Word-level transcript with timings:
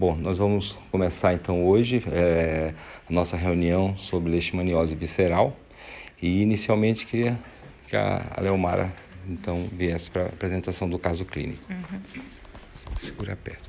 Bom, 0.00 0.16
nós 0.16 0.38
vamos 0.38 0.78
começar 0.90 1.34
então 1.34 1.66
hoje 1.66 2.02
é, 2.10 2.72
a 3.06 3.12
nossa 3.12 3.36
reunião 3.36 3.94
sobre 3.98 4.30
leishmaniose 4.30 4.94
visceral 4.94 5.54
e 6.22 6.40
inicialmente 6.40 7.04
queria 7.04 7.38
que 7.86 7.94
a 7.94 8.38
Leomara 8.40 8.90
então 9.28 9.68
viesse 9.70 10.10
para 10.10 10.22
a 10.22 10.26
apresentação 10.28 10.88
do 10.88 10.98
caso 10.98 11.26
clínico. 11.26 11.62
Uhum. 11.70 12.22
Segura 13.02 13.36
perto. 13.36 13.68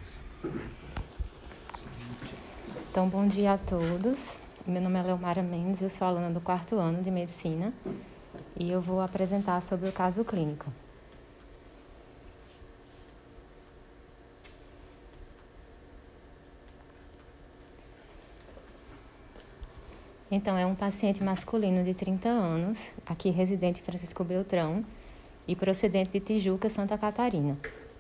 Então, 2.90 3.10
bom 3.10 3.28
dia 3.28 3.52
a 3.52 3.58
todos. 3.58 4.38
Meu 4.66 4.82
nome 4.82 5.00
é 5.00 5.04
Leomara 5.04 5.44
Mendes, 5.44 5.82
eu 5.82 5.90
sou 5.90 6.08
aluna 6.08 6.30
do 6.30 6.40
quarto 6.40 6.78
ano 6.78 7.04
de 7.04 7.12
Medicina 7.12 7.74
e 8.58 8.72
eu 8.72 8.80
vou 8.80 9.02
apresentar 9.02 9.60
sobre 9.60 9.90
o 9.90 9.92
caso 9.92 10.24
clínico. 10.24 10.72
Então, 20.34 20.58
é 20.58 20.66
um 20.66 20.74
paciente 20.74 21.22
masculino 21.22 21.84
de 21.84 21.94
30 21.94 22.30
anos, 22.30 22.96
aqui 23.06 23.30
residente 23.30 23.82
Francisco 23.82 24.24
Beltrão 24.24 24.82
e 25.46 25.58
procedente 25.58 26.10
de 26.10 26.22
Tijuca, 26.22 26.70
Santa 26.70 26.98
Catarina. 26.98 27.58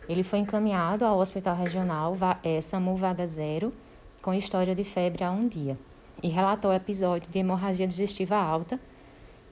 Ele 0.08 0.24
foi 0.24 0.40
encaminhado 0.40 1.04
ao 1.04 1.20
Hospital 1.20 1.58
Regional 1.58 2.16
é, 2.42 2.62
SAMU 2.62 2.96
Vaga 2.96 3.28
Zero 3.28 3.74
com 4.22 4.34
história 4.34 4.74
de 4.74 4.86
febre 4.86 5.26
há 5.26 5.30
um 5.32 5.46
dia 5.46 5.78
e 6.24 6.30
relatou 6.30 6.72
episódio 6.72 7.30
de 7.30 7.38
hemorragia 7.38 7.86
digestiva 7.86 8.38
alta 8.38 8.80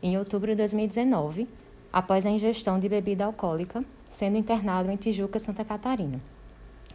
em 0.01 0.17
outubro 0.17 0.51
de 0.51 0.55
2019, 0.55 1.49
após 1.91 2.25
a 2.25 2.29
ingestão 2.29 2.79
de 2.79 2.87
bebida 2.87 3.25
alcoólica, 3.25 3.83
sendo 4.07 4.37
internado 4.37 4.89
em 4.89 4.95
Tijuca, 4.95 5.37
Santa 5.37 5.65
Catarina. 5.65 6.21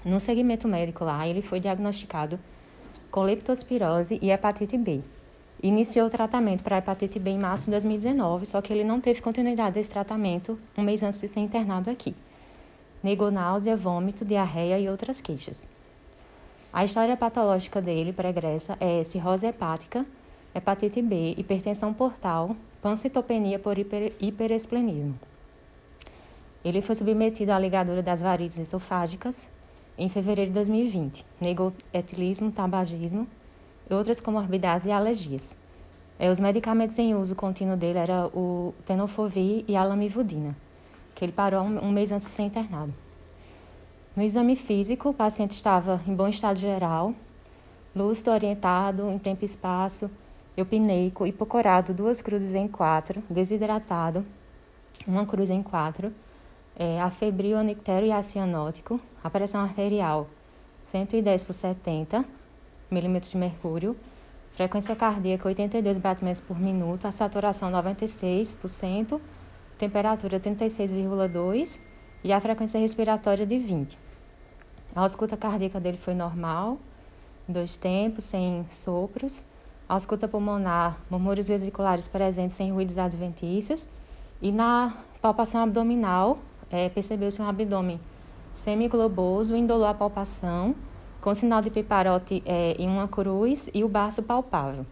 No 0.03 0.19
segmento 0.19 0.67
médico 0.67 1.05
lá, 1.05 1.29
ele 1.29 1.43
foi 1.43 1.61
diagnosticado 1.61 2.41
com 3.11 3.23
leptospirose 3.23 4.19
e 4.23 4.31
hepatite 4.31 4.79
B 4.79 5.03
iniciou 5.69 6.09
o 6.09 6.11
tratamento 6.11 6.63
para 6.63 6.77
hepatite 6.77 7.19
B 7.19 7.31
em 7.31 7.39
março 7.39 7.65
de 7.65 7.71
2019, 7.71 8.45
só 8.45 8.61
que 8.61 8.71
ele 8.71 8.85
não 8.85 9.01
teve 9.01 9.23
continuidade 9.23 9.75
desse 9.75 9.91
tratamento 9.91 10.59
um 10.77 10.83
mês 10.83 11.03
antes 11.03 11.19
de 11.19 11.27
ser 11.27 11.41
internado 11.41 11.91
aqui. 11.91 12.15
Negou 13.03 13.31
náusea, 13.31 13.75
vômito, 13.75 14.27
diarreia 14.27 14.79
e 14.79 14.89
outras 14.91 15.23
queixas. 15.23 15.67
A 16.71 16.85
história 16.85 17.17
patológica 17.17 17.81
dele 17.81 18.13
pregressa 18.13 18.77
é 18.79 19.03
cirrose 19.05 19.47
hepática, 19.47 20.05
hepatite 20.55 21.01
B, 21.01 21.35
hipertensão 21.39 21.95
portal, 21.95 22.55
pancitopenia 22.83 23.59
por 23.59 23.79
hiper, 23.79 24.13
hiperesplenismo. 24.21 25.15
Ele 26.63 26.83
foi 26.83 26.95
submetido 26.95 27.53
à 27.53 27.59
ligadura 27.59 28.03
das 28.03 28.21
varizes 28.21 28.59
esofágicas 28.59 29.49
em 29.97 30.11
fevereiro 30.11 30.51
de 30.51 30.55
2020. 30.57 31.25
Negou 31.41 31.73
etilismo, 31.93 32.53
tabagismo 32.53 33.27
outras 33.91 34.21
comorbidades 34.21 34.87
e 34.87 34.91
alergias. 34.91 35.55
É, 36.19 36.31
os 36.31 36.39
medicamentos 36.39 36.99
em 36.99 37.15
uso 37.15 37.35
contínuo 37.35 37.77
dele 37.77 37.99
eram 37.99 38.27
o 38.29 38.75
tenofovir 38.87 39.65
e 39.67 39.77
a 39.77 39.85
lamivudina, 39.85 40.57
que 41.15 41.25
ele 41.25 41.33
parou 41.33 41.63
um 41.63 41.91
mês 41.91 42.13
antes 42.13 42.29
de 42.29 42.35
ser 42.35 42.43
internado. 42.43 42.93
No 44.15 44.23
exame 44.23 44.55
físico, 44.55 45.09
o 45.09 45.15
paciente 45.15 45.53
estava 45.53 46.01
em 46.07 46.15
bom 46.15 46.29
estado 46.29 46.57
geral, 46.57 47.13
lúcido, 47.95 48.31
orientado 48.31 49.11
em 49.11 49.19
tempo 49.19 49.43
e 49.43 49.45
espaço, 49.45 50.09
eupineico, 50.57 51.27
hipocorado, 51.27 51.93
duas 51.93 52.21
cruzes 52.21 52.55
em 52.55 52.69
quatro, 52.69 53.23
desidratado, 53.29 54.25
uma 55.07 55.27
cruz 55.27 55.51
em 55.51 55.63
quatro, 55.63 56.13
é, 56.77 57.01
afebril, 57.01 57.59
anictério 57.59 58.07
e 58.07 58.13
acianótico, 58.13 59.01
a 59.23 59.29
pressão 59.29 59.61
arterial 59.61 60.29
110 60.85 61.45
por 61.45 61.53
70, 61.53 62.25
milímetros 62.91 63.33
de 63.33 63.39
mercúrio, 63.39 63.97
frequência 64.53 64.95
cardíaca 64.95 65.49
82 65.49 65.99
batimentos 65.99 66.41
por 66.41 66.59
minuto, 66.59 67.07
a 67.07 67.13
saturação 67.13 67.71
96%, 67.71 69.21
temperatura 69.79 70.39
36,2 70.39 71.79
e 72.23 72.33
a 72.33 72.41
frequência 72.41 72.79
respiratória 72.79 73.47
de 73.47 73.59
20. 73.59 73.99
A 74.95 75.01
ausculta 75.01 75.37
cardíaca 75.37 75.81
dele 75.81 75.99
foi 75.99 76.15
normal, 76.15 76.79
dois 77.49 77.77
tempos, 77.77 78.25
sem 78.25 78.65
sopros. 78.71 79.45
A 79.89 79.95
ausculta 79.95 80.27
pulmonar, 80.27 80.99
murmúrios 81.11 81.49
vesiculares 81.49 82.09
presentes 82.09 82.57
sem 82.57 82.73
ruídos 82.73 82.97
adventícios. 82.97 83.89
E 84.41 84.51
na 84.51 84.97
palpação 85.21 85.63
abdominal, 85.63 86.39
é, 86.71 86.89
percebeu-se 86.89 87.41
um 87.43 87.49
abdômen 87.49 88.01
semigloboso, 88.55 89.57
indolor 89.57 89.89
à 89.89 89.95
palpação, 89.95 90.75
com 91.25 91.35
sinal 91.35 91.63
de 91.63 91.71
piparote 91.71 92.43
é, 92.45 92.77
em 92.79 92.87
uma 92.87 93.09
cruz 93.09 93.71
e 93.73 93.83
o 93.83 93.89
baço 93.89 94.23
palpável. 94.23 94.85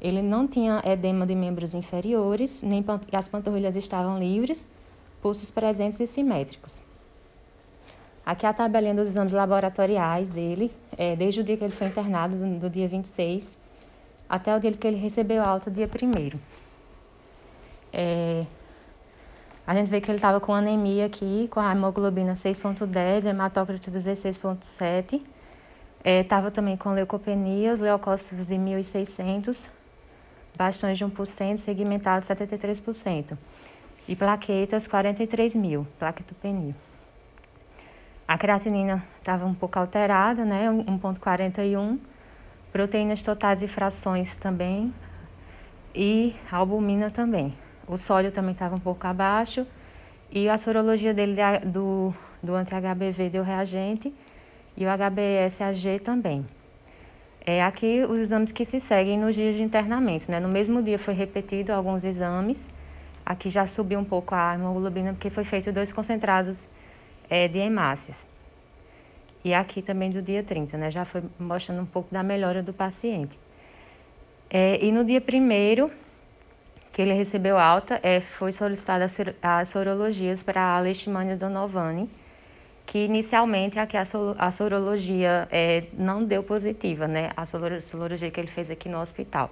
Ele 0.00 0.20
não 0.20 0.48
tinha 0.48 0.82
edema 0.84 1.24
de 1.24 1.32
membros 1.32 1.74
inferiores, 1.74 2.60
nem 2.60 2.84
as 3.12 3.28
panturrilhas 3.28 3.76
estavam 3.76 4.18
livres, 4.18 4.68
pulsos 5.22 5.48
presentes 5.48 6.00
e 6.00 6.08
simétricos. 6.08 6.80
Aqui 8.26 8.46
a 8.46 8.52
tabelinha 8.52 8.96
dos 8.96 9.10
exames 9.10 9.32
laboratoriais 9.32 10.28
dele, 10.28 10.72
é, 10.96 11.14
desde 11.14 11.40
o 11.40 11.44
dia 11.44 11.56
que 11.56 11.62
ele 11.62 11.72
foi 11.72 11.86
internado, 11.86 12.34
do, 12.34 12.58
do 12.58 12.68
dia 12.68 12.88
26, 12.88 13.56
até 14.28 14.56
o 14.56 14.58
dia 14.58 14.72
que 14.72 14.86
ele 14.88 14.96
recebeu 14.96 15.44
alta, 15.44 15.70
dia 15.70 15.88
1 15.88 16.36
é, 17.92 18.44
a 19.68 19.74
gente 19.74 19.90
vê 19.90 20.00
que 20.00 20.10
ele 20.10 20.16
estava 20.16 20.40
com 20.40 20.54
anemia 20.54 21.04
aqui, 21.04 21.46
com 21.50 21.60
a 21.60 21.72
hemoglobina 21.72 22.32
6.10, 22.32 23.26
hematócrito 23.26 23.90
16.7. 23.90 25.22
Estava 26.02 26.48
é, 26.48 26.50
também 26.50 26.74
com 26.74 26.94
leucopenia, 26.94 27.74
os 27.74 27.78
leucócitos 27.78 28.46
de 28.46 28.54
1.600, 28.54 29.68
bastões 30.56 30.96
de 30.96 31.04
1%, 31.04 31.58
segmentados 31.58 32.30
73%. 32.30 33.36
E 34.08 34.16
plaquetas 34.16 34.86
43 34.86 35.54
mil, 35.54 35.86
plaquetopenia. 35.98 36.74
A 38.26 38.38
creatinina 38.38 39.04
estava 39.18 39.44
um 39.44 39.52
pouco 39.52 39.78
alterada, 39.78 40.46
né, 40.46 40.70
1.41. 40.70 41.98
Proteínas 42.72 43.20
totais 43.20 43.62
e 43.62 43.68
frações 43.68 44.34
também. 44.34 44.94
E 45.94 46.34
albumina 46.50 47.10
também. 47.10 47.67
O 47.88 47.96
sódio 47.96 48.30
também 48.30 48.52
estava 48.52 48.76
um 48.76 48.80
pouco 48.80 49.06
abaixo 49.06 49.66
e 50.30 50.46
a 50.46 50.58
sorologia 50.58 51.14
dele 51.14 51.34
do, 51.64 52.12
do 52.42 52.54
anti-HBV 52.54 53.30
deu 53.30 53.42
reagente 53.42 54.14
e 54.76 54.84
o 54.84 54.88
HBsAg 54.88 55.98
também. 56.00 56.46
É 57.46 57.64
aqui 57.64 58.04
os 58.04 58.18
exames 58.18 58.52
que 58.52 58.62
se 58.62 58.78
seguem 58.78 59.18
nos 59.18 59.34
dias 59.34 59.56
de 59.56 59.62
internamento, 59.62 60.30
né? 60.30 60.38
No 60.38 60.50
mesmo 60.50 60.82
dia 60.82 60.98
foi 60.98 61.14
repetido 61.14 61.72
alguns 61.72 62.04
exames. 62.04 62.68
Aqui 63.24 63.48
já 63.48 63.66
subiu 63.66 63.98
um 63.98 64.04
pouco 64.04 64.34
a 64.34 64.54
hemoglobina 64.54 65.14
porque 65.14 65.30
foi 65.30 65.44
feito 65.44 65.72
dois 65.72 65.90
concentrados 65.90 66.68
é, 67.30 67.48
de 67.48 67.58
hemácias. 67.58 68.26
E 69.42 69.54
aqui 69.54 69.80
também 69.80 70.10
do 70.10 70.20
dia 70.20 70.42
30, 70.42 70.76
né? 70.76 70.90
Já 70.90 71.06
foi 71.06 71.22
mostrando 71.38 71.80
um 71.80 71.86
pouco 71.86 72.12
da 72.12 72.22
melhora 72.22 72.62
do 72.62 72.74
paciente. 72.74 73.38
É, 74.50 74.84
e 74.84 74.92
no 74.92 75.02
dia 75.04 75.20
primeiro 75.20 75.90
que 76.98 77.02
ele 77.02 77.12
recebeu 77.12 77.56
alta, 77.56 78.00
é, 78.02 78.20
foi 78.20 78.50
solicitada 78.50 79.06
as 79.40 79.68
sorologias 79.68 80.42
para 80.42 80.60
a 80.60 80.80
Leishmania 80.80 81.36
Donovani, 81.36 82.10
que 82.84 82.98
inicialmente 83.04 83.78
aqui 83.78 83.96
a, 83.96 84.02
a 84.36 84.50
sorologia 84.50 85.46
é, 85.52 85.84
não 85.92 86.24
deu 86.24 86.42
positiva, 86.42 87.06
né? 87.06 87.30
A 87.36 87.46
sorologia 87.46 88.32
que 88.32 88.40
ele 88.40 88.48
fez 88.48 88.68
aqui 88.68 88.88
no 88.88 89.00
hospital. 89.00 89.48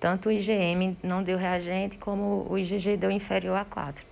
Tanto 0.00 0.30
o 0.30 0.32
IgM 0.32 0.96
não 1.02 1.22
deu 1.22 1.36
reagente, 1.36 1.98
como 1.98 2.46
o 2.48 2.56
IgG 2.56 2.96
deu 2.96 3.10
inferior 3.10 3.58
a 3.58 3.64
4. 3.66 4.02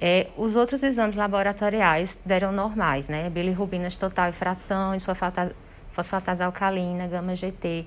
É, 0.00 0.26
os 0.36 0.56
outros 0.56 0.82
exames 0.82 1.14
laboratoriais 1.14 2.18
deram 2.24 2.50
normais, 2.50 3.06
né? 3.06 3.30
Bilirrubinas 3.30 3.96
total 3.96 4.30
e 4.30 4.32
frações, 4.32 5.04
fosfatase 5.92 6.42
alcalina, 6.42 7.06
gama-GT, 7.06 7.86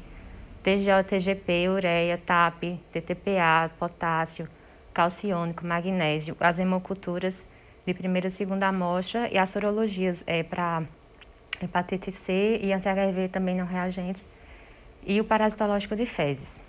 TGO, 0.64 1.04
TGP, 1.08 1.70
ureia, 1.70 2.18
TAP, 2.18 2.80
TTPA, 2.92 3.72
potássio, 3.80 4.48
calciônico, 4.94 5.66
magnésio, 5.66 6.36
as 6.40 6.60
hemoculturas 6.60 7.48
de 7.86 7.94
primeira 7.94 8.28
e 8.28 8.32
segunda 8.32 8.68
amostra 8.68 9.28
e 9.32 9.38
as 9.38 9.50
sorologias 9.50 10.24
é, 10.28 10.44
para 10.44 10.84
hepatite 11.62 12.12
C 12.12 12.60
e 12.62 12.72
anti-HIV 12.74 13.30
também 13.30 13.56
não 13.56 13.66
reagentes 13.66 14.30
e 15.04 15.20
o 15.20 15.24
parasitológico 15.24 15.96
de 15.96 16.06
fezes. 16.06 16.60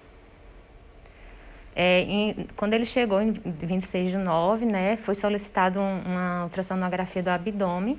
É, 1.74 2.00
em, 2.00 2.46
quando 2.56 2.74
ele 2.74 2.84
chegou 2.84 3.20
em 3.20 3.32
26 3.32 4.12
de 4.12 4.18
9, 4.18 4.66
né, 4.66 4.96
foi 4.96 5.14
solicitado 5.14 5.80
um, 5.80 6.02
uma 6.02 6.44
ultrassonografia 6.44 7.22
do 7.22 7.28
abdômen 7.28 7.96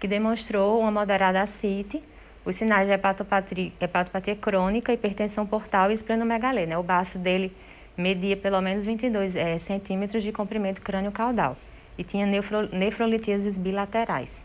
que 0.00 0.06
demonstrou 0.06 0.80
uma 0.80 0.90
moderada 0.90 1.40
ascite 1.40 2.02
os 2.50 2.56
sinais 2.56 2.86
de 2.86 2.92
hepatopatia, 2.92 3.72
hepatopatia 3.80 4.36
crônica, 4.36 4.92
hipertensão 4.92 5.46
portal 5.46 5.90
e 5.90 5.94
esplenomegalia. 5.94 6.66
Né? 6.66 6.76
O 6.76 6.82
baço 6.82 7.18
dele 7.18 7.52
media 7.96 8.36
pelo 8.36 8.60
menos 8.60 8.84
22 8.84 9.36
é, 9.36 9.58
centímetros 9.58 10.22
de 10.22 10.32
comprimento 10.32 10.80
crânio-caudal 10.82 11.56
e 11.96 12.04
tinha 12.04 12.26
nefro, 12.26 12.68
nefrolitíases 12.74 13.58
bilaterais. 13.58 14.40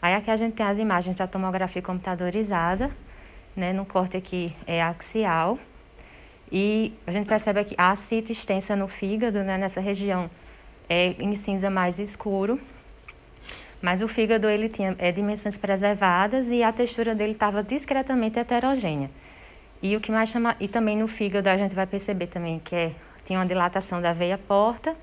Aí 0.00 0.14
Aí 0.14 0.14
aqui 0.14 0.30
a 0.30 0.36
gente 0.36 0.54
tem 0.54 0.66
as 0.66 0.78
imagens 0.78 1.16
da 1.16 1.26
tomografia 1.26 1.80
computadorizada, 1.80 2.90
né, 3.56 3.72
no 3.72 3.84
corte 3.84 4.16
aqui 4.16 4.54
é 4.66 4.82
axial. 4.82 5.58
E 6.52 6.92
a 7.06 7.10
gente 7.10 7.26
percebe 7.26 7.60
aqui 7.60 7.74
a 7.78 7.94
cita 7.96 8.30
extensa 8.30 8.76
no 8.76 8.86
fígado, 8.86 9.42
né, 9.42 9.56
nessa 9.56 9.80
região 9.80 10.30
é 10.88 11.14
em 11.18 11.34
cinza 11.34 11.70
mais 11.70 11.98
escuro. 11.98 12.60
Mas 13.84 14.00
o 14.00 14.08
fígado 14.08 14.48
ele 14.48 14.70
tinha 14.70 14.96
é, 14.98 15.12
dimensões 15.12 15.58
preservadas 15.58 16.50
e 16.50 16.62
a 16.62 16.72
textura 16.72 17.14
dele 17.14 17.32
estava 17.32 17.62
discretamente 17.62 18.38
heterogênea. 18.38 19.10
E 19.82 19.94
o 19.94 20.00
que 20.00 20.10
mais 20.10 20.30
chama 20.30 20.56
e 20.58 20.66
também 20.66 20.96
no 20.96 21.06
fígado 21.06 21.50
a 21.50 21.56
gente 21.58 21.74
vai 21.74 21.86
perceber 21.86 22.28
também 22.28 22.58
que 22.58 22.74
é, 22.74 22.92
tinha 23.26 23.38
uma 23.38 23.44
dilatação 23.44 24.00
da 24.00 24.14
veia 24.14 24.38
porta. 24.38 24.96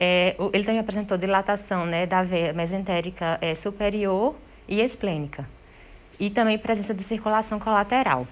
É, 0.00 0.34
ele 0.54 0.64
também 0.64 0.78
apresentou 0.80 1.18
dilatação 1.18 1.84
né, 1.84 2.06
da 2.06 2.22
veia 2.22 2.54
mesentérica 2.54 3.36
é, 3.42 3.54
superior 3.54 4.34
e 4.66 4.80
esplênica. 4.80 5.46
E 6.18 6.30
também 6.30 6.56
presença 6.56 6.94
de 6.94 7.02
circulação 7.02 7.60
colateral. 7.60 8.26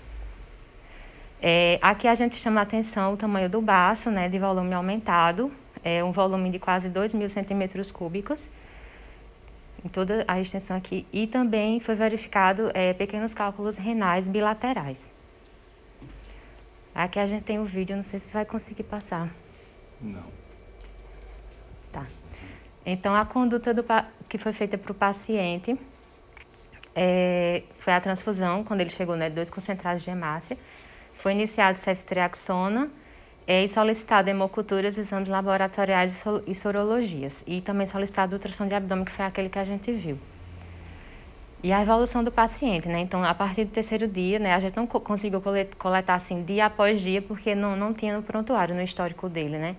É, 1.42 1.78
aqui 1.82 2.08
a 2.08 2.14
gente 2.14 2.36
chama 2.36 2.60
a 2.60 2.62
atenção 2.62 3.12
o 3.12 3.16
tamanho 3.18 3.50
do 3.50 3.60
baço, 3.60 4.10
né, 4.10 4.26
de 4.26 4.38
volume 4.38 4.72
aumentado, 4.72 5.52
é 5.84 6.02
um 6.02 6.12
volume 6.12 6.48
de 6.48 6.58
quase 6.58 6.88
2 6.88 7.12
mil 7.12 7.28
centímetros 7.28 7.90
cúbicos 7.90 8.50
em 9.86 9.88
toda 9.88 10.24
a 10.26 10.40
extensão 10.40 10.76
aqui. 10.76 11.06
E 11.12 11.26
também 11.28 11.78
foi 11.78 11.94
verificado 11.94 12.70
é, 12.74 12.92
pequenos 12.92 13.32
cálculos 13.32 13.76
renais 13.76 14.26
bilaterais. 14.26 15.08
Aqui 16.92 17.18
a 17.20 17.26
gente 17.26 17.44
tem 17.44 17.58
o 17.58 17.62
um 17.62 17.64
vídeo, 17.64 17.94
não 17.96 18.02
sei 18.02 18.18
se 18.18 18.32
vai 18.32 18.44
conseguir 18.44 18.82
passar. 18.82 19.28
Não. 20.00 20.24
Tá. 21.92 22.04
Então, 22.84 23.14
a 23.14 23.24
conduta 23.24 23.72
do, 23.72 23.84
que 24.28 24.38
foi 24.38 24.52
feita 24.52 24.76
para 24.76 24.90
o 24.90 24.94
paciente 24.94 25.78
é, 26.94 27.62
foi 27.78 27.92
a 27.92 28.00
transfusão, 28.00 28.64
quando 28.64 28.80
ele 28.80 28.90
chegou, 28.90 29.14
né, 29.14 29.30
dois 29.30 29.50
concentrados 29.50 30.02
de 30.02 30.10
hemácia. 30.10 30.56
Foi 31.14 31.32
iniciado 31.32 31.78
ceftriaxona, 31.78 32.90
é, 33.46 33.62
e 33.62 33.68
solicitado 33.68 34.28
hemoculturas, 34.28 34.98
exames 34.98 35.28
laboratoriais 35.28 36.24
e 36.46 36.54
sorologias. 36.54 37.44
E 37.46 37.60
também 37.60 37.86
solicitado 37.86 38.34
ultrassom 38.34 38.66
de 38.66 38.74
abdômen, 38.74 39.04
que 39.04 39.12
foi 39.12 39.24
aquele 39.24 39.48
que 39.48 39.58
a 39.58 39.64
gente 39.64 39.92
viu. 39.92 40.18
E 41.62 41.72
a 41.72 41.80
evolução 41.80 42.22
do 42.22 42.30
paciente, 42.30 42.88
né? 42.88 43.00
Então, 43.00 43.24
a 43.24 43.34
partir 43.34 43.64
do 43.64 43.70
terceiro 43.70 44.06
dia, 44.06 44.38
né, 44.38 44.52
a 44.52 44.60
gente 44.60 44.76
não 44.76 44.86
conseguiu 44.86 45.42
coletar 45.78 46.14
assim 46.14 46.42
dia 46.42 46.66
após 46.66 47.00
dia, 47.00 47.22
porque 47.22 47.54
não, 47.54 47.76
não 47.76 47.94
tinha 47.94 48.16
no 48.16 48.22
prontuário, 48.22 48.74
no 48.74 48.82
histórico 48.82 49.28
dele, 49.28 49.58
né? 49.58 49.76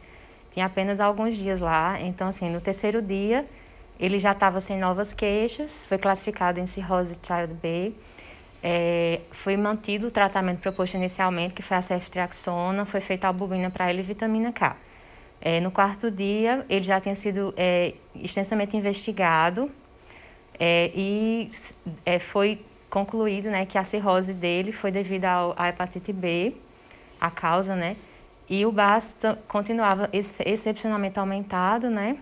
Tinha 0.52 0.66
apenas 0.66 1.00
alguns 1.00 1.38
dias 1.38 1.60
lá. 1.60 2.02
Então, 2.02 2.30
assim, 2.30 2.50
no 2.50 2.60
terceiro 2.60 3.02
dia, 3.02 3.46
ele 4.00 4.18
já 4.18 4.32
estava 4.32 4.60
sem 4.60 4.80
novas 4.80 5.14
queixas, 5.14 5.86
foi 5.86 5.98
classificado 5.98 6.60
em 6.60 6.66
cirrose 6.66 7.16
Child 7.22 7.54
B 7.56 7.94
é, 8.64 9.22
foi 9.32 9.56
mantido 9.56 10.08
o 10.08 10.12
tratamento 10.12 10.60
proposto 10.60 10.96
inicialmente, 10.96 11.54
que 11.54 11.62
foi 11.62 11.78
a 11.78 11.82
ceftriaxona, 11.82 12.86
foi 12.86 13.02
feita 13.02 13.28
albumina 13.28 13.70
para 13.70 13.90
ele 13.90 14.00
e 14.00 14.04
vitamina 14.04 14.52
K. 14.52 14.76
É, 15.40 15.60
no 15.60 15.70
quarto 15.70 16.10
dia, 16.10 16.66
ele 16.68 16.84
já 16.84 17.00
tinha 17.00 17.16
sido 17.16 17.54
é, 17.56 17.94
extensamente 18.16 18.76
investigado 18.76 19.72
é, 20.60 20.92
e 20.96 21.50
é, 22.06 22.18
foi 22.18 22.60
concluído 22.90 23.50
né, 23.50 23.66
que 23.66 23.78
a 23.78 23.84
cirrose 23.84 24.34
dele 24.34 24.72
foi 24.72 24.92
devido 24.92 25.26
à 25.26 25.70
hepatite 25.70 26.12
B, 26.12 26.56
a 27.20 27.30
causa, 27.30 27.76
né? 27.76 27.96
E 28.50 28.66
o 28.66 28.72
baço 28.72 29.16
continuava 29.48 30.10
ex 30.14 30.40
excepcionalmente 30.40 31.20
aumentado, 31.20 31.90
né? 31.90 32.18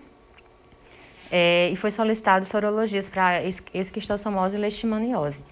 É, 1.30 1.70
e 1.70 1.76
foi 1.76 1.90
solicitado 1.90 2.44
sorologias 2.44 3.08
para 3.08 3.42
esquistossomose 3.44 4.56
e 4.56 4.60
leishmaniose. 4.60 5.42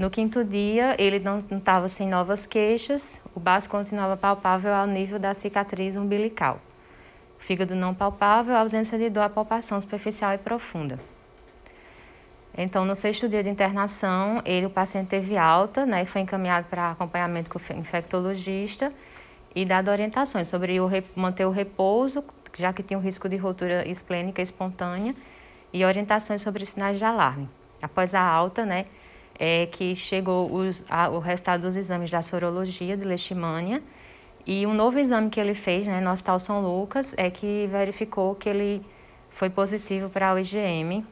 No 0.00 0.08
quinto 0.08 0.42
dia, 0.42 0.96
ele 0.98 1.18
não 1.18 1.44
estava 1.50 1.86
sem 1.86 2.08
novas 2.08 2.46
queixas, 2.46 3.20
o 3.34 3.38
baço 3.38 3.68
continuava 3.68 4.16
palpável 4.16 4.72
ao 4.72 4.86
nível 4.86 5.18
da 5.18 5.34
cicatriz 5.34 5.94
umbilical. 5.94 6.58
Fígado 7.38 7.74
não 7.74 7.94
palpável, 7.94 8.56
ausência 8.56 8.96
de 8.96 9.10
dor, 9.10 9.24
a 9.24 9.28
palpação 9.28 9.78
superficial 9.78 10.32
e 10.32 10.38
profunda. 10.38 10.98
Então, 12.56 12.86
no 12.86 12.94
sexto 12.94 13.28
dia 13.28 13.42
de 13.42 13.50
internação, 13.50 14.40
ele, 14.46 14.64
o 14.64 14.70
paciente 14.70 15.08
teve 15.08 15.36
alta, 15.36 15.84
né, 15.84 16.04
e 16.04 16.06
foi 16.06 16.22
encaminhado 16.22 16.66
para 16.70 16.92
acompanhamento 16.92 17.50
com 17.50 17.58
o 17.58 17.78
infectologista 17.78 18.90
e 19.54 19.66
dado 19.66 19.90
orientações 19.90 20.48
sobre 20.48 20.80
o, 20.80 20.88
manter 21.14 21.44
o 21.44 21.50
repouso, 21.50 22.24
já 22.56 22.72
que 22.72 22.82
tinha 22.82 22.98
o 22.98 23.02
risco 23.02 23.28
de 23.28 23.36
ruptura 23.36 23.86
esplênica 23.86 24.40
espontânea, 24.40 25.14
e 25.70 25.84
orientações 25.84 26.40
sobre 26.40 26.64
sinais 26.64 26.96
de 26.96 27.04
alarme. 27.04 27.50
Após 27.82 28.14
a 28.14 28.22
alta, 28.22 28.64
né, 28.64 28.86
é 29.38 29.66
que 29.66 29.94
chegou 29.94 30.52
os, 30.52 30.84
a, 30.88 31.08
o 31.08 31.18
resultado 31.18 31.62
dos 31.62 31.76
exames 31.76 32.10
da 32.10 32.22
sorologia 32.22 32.96
de 32.96 33.04
leishmania 33.04 33.82
e 34.46 34.66
um 34.66 34.74
novo 34.74 34.98
exame 34.98 35.30
que 35.30 35.38
ele 35.38 35.54
fez 35.54 35.86
né, 35.86 36.00
no 36.00 36.10
Hospital 36.10 36.38
São 36.40 36.60
Lucas 36.60 37.14
é 37.16 37.30
que 37.30 37.66
verificou 37.70 38.34
que 38.34 38.48
ele 38.48 38.84
foi 39.30 39.48
positivo 39.48 40.08
para 40.08 40.34
o 40.34 40.38
IgM, 40.38 41.04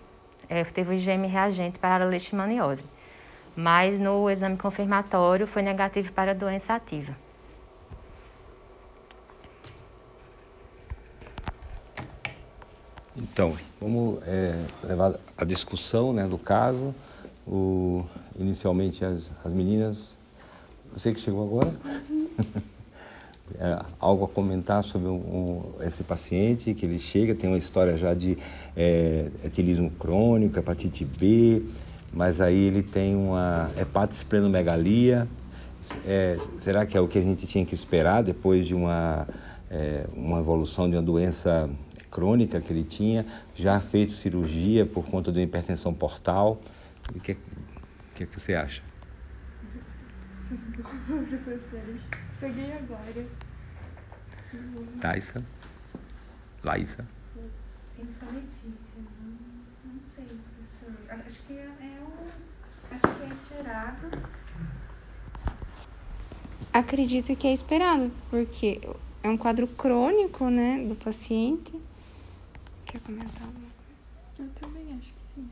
é, 0.49 0.65
teve 0.65 0.91
o 0.91 0.95
IgM 0.95 1.27
reagente 1.27 1.79
para 1.79 2.05
a 2.05 2.09
leishmaniose. 2.09 2.85
Mas 3.55 3.99
no 3.99 4.31
exame 4.31 4.57
confirmatório 4.57 5.47
foi 5.47 5.63
negativo 5.63 6.13
para 6.13 6.31
a 6.31 6.35
doença 6.35 6.75
ativa. 6.75 7.17
Então, 13.17 13.57
vamos 13.81 14.21
é, 14.27 14.65
levar 14.85 15.19
a 15.37 15.45
discussão 15.45 16.13
né, 16.13 16.27
do 16.27 16.39
caso 16.39 16.95
o, 17.49 18.05
inicialmente 18.39 19.05
as, 19.05 19.31
as 19.45 19.53
meninas. 19.53 20.17
Você 20.93 21.13
que 21.13 21.21
chegou 21.21 21.45
agora? 21.45 21.73
é, 23.59 23.85
algo 23.99 24.25
a 24.25 24.29
comentar 24.29 24.85
sobre 24.85 25.09
esse 25.81 26.03
paciente, 26.03 26.75
que 26.75 26.85
ele 26.85 26.99
chega, 26.99 27.35
tem 27.35 27.49
uma 27.49 27.59
história 27.59 27.97
já 27.97 28.15
de 28.15 28.37
é, 28.77 29.31
etilismo 29.45 29.91
crônico, 29.91 30.59
hepatite 30.59 31.05
B, 31.05 31.63
mas 32.13 32.41
aí 32.41 32.59
ele 32.59 32.83
tem 32.83 33.17
uma 33.17 33.71
hepatosplenomegalia. 33.79 35.29
É, 36.05 36.37
será 36.61 36.85
que 36.85 36.97
é 36.97 37.01
o 37.01 37.09
que 37.09 37.19
a 37.19 37.23
gente 37.23 37.47
tinha 37.47 37.65
que 37.65 37.75
esperar 37.75 38.23
depois 38.23 38.67
de 38.67 38.75
uma, 38.75 39.27
é, 39.71 40.05
uma 40.15 40.41
evolução 40.41 40.89
de 40.89 40.97
uma 40.97 41.03
doença 41.03 41.71
crônica 42.11 42.61
que 42.61 42.73
ele 42.73 42.85
tinha, 42.85 43.25
já 43.55 43.79
feito 43.81 44.13
cirurgia 44.13 44.85
por 44.85 45.07
conta 45.07 45.31
de 45.31 45.39
uma 45.39 45.45
hipertensão 45.45 45.95
portal? 45.95 46.61
O 47.15 47.21
que, 47.21 47.37
que, 48.15 48.27
que 48.27 48.41
você 48.41 48.55
acha? 48.55 48.83
Peguei 52.41 52.73
agora. 52.73 53.27
Thaisa? 55.01 55.45
Laísa? 56.63 57.07
Eu 57.99 58.07
sou 58.07 58.31
Letícia. 58.33 59.03
Não, 59.21 59.93
não 59.93 60.01
sei, 60.15 60.25
professor. 60.25 60.93
Acho 61.27 61.41
que 61.43 61.53
é, 61.53 61.65
é 61.65 62.01
o. 62.01 62.95
Acho 62.95 63.09
que 63.17 63.23
é 63.23 63.29
esperado. 63.29 64.11
Acredito 66.73 67.35
que 67.35 67.47
é 67.47 67.53
esperado, 67.53 68.13
porque 68.31 68.81
é 69.23 69.29
um 69.29 69.37
quadro 69.37 69.67
crônico, 69.67 70.49
né, 70.49 70.87
do 70.87 70.95
paciente. 70.95 71.73
Quer 72.87 73.01
comentar 73.01 73.43
alguma 73.43 73.69
coisa? 74.37 74.39
Eu 74.39 74.49
também 74.51 74.93
acho 74.97 75.13
que 75.13 75.25
sim. 75.35 75.51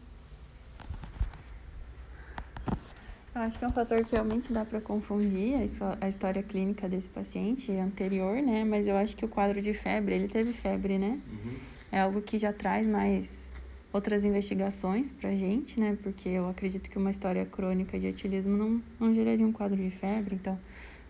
Eu 3.37 3.43
acho 3.43 3.59
que 3.59 3.65
é 3.67 3.69
um 3.69 3.73
fator 3.73 4.03
que 4.03 4.13
realmente 4.13 4.51
dá 4.51 4.65
para 4.65 4.81
confundir 4.81 5.61
a, 6.01 6.09
história 6.09 6.43
clínica 6.43 6.89
desse 6.89 7.11
paciente 7.11 7.71
anterior, 7.71 8.41
né? 8.41 8.65
Mas 8.65 8.87
eu 8.87 8.97
acho 8.97 9.15
que 9.15 9.27
o 9.27 9.29
quadro 9.29 9.61
de 9.61 9.75
febre, 9.75 10.15
ele 10.15 10.27
teve 10.27 10.55
febre, 10.55 10.97
né? 10.97 11.21
Uhum. 11.29 11.59
É 11.93 12.01
algo 12.01 12.23
que 12.23 12.39
já 12.39 12.51
traz 12.51 12.87
mais 12.87 13.53
outras 13.93 14.25
investigações 14.25 15.11
pra 15.11 15.35
gente, 15.35 15.79
né? 15.79 15.99
Porque 16.03 16.31
eu 16.31 16.49
acredito 16.49 16.89
que 16.89 16.97
uma 16.97 17.11
história 17.11 17.45
crônica 17.45 17.99
de 18.01 18.07
etilismo 18.07 18.57
não, 18.57 18.83
não 18.99 19.15
geraria 19.15 19.47
um 19.47 19.53
quadro 19.53 19.77
de 19.77 19.91
febre. 19.91 20.37
Então, 20.37 20.59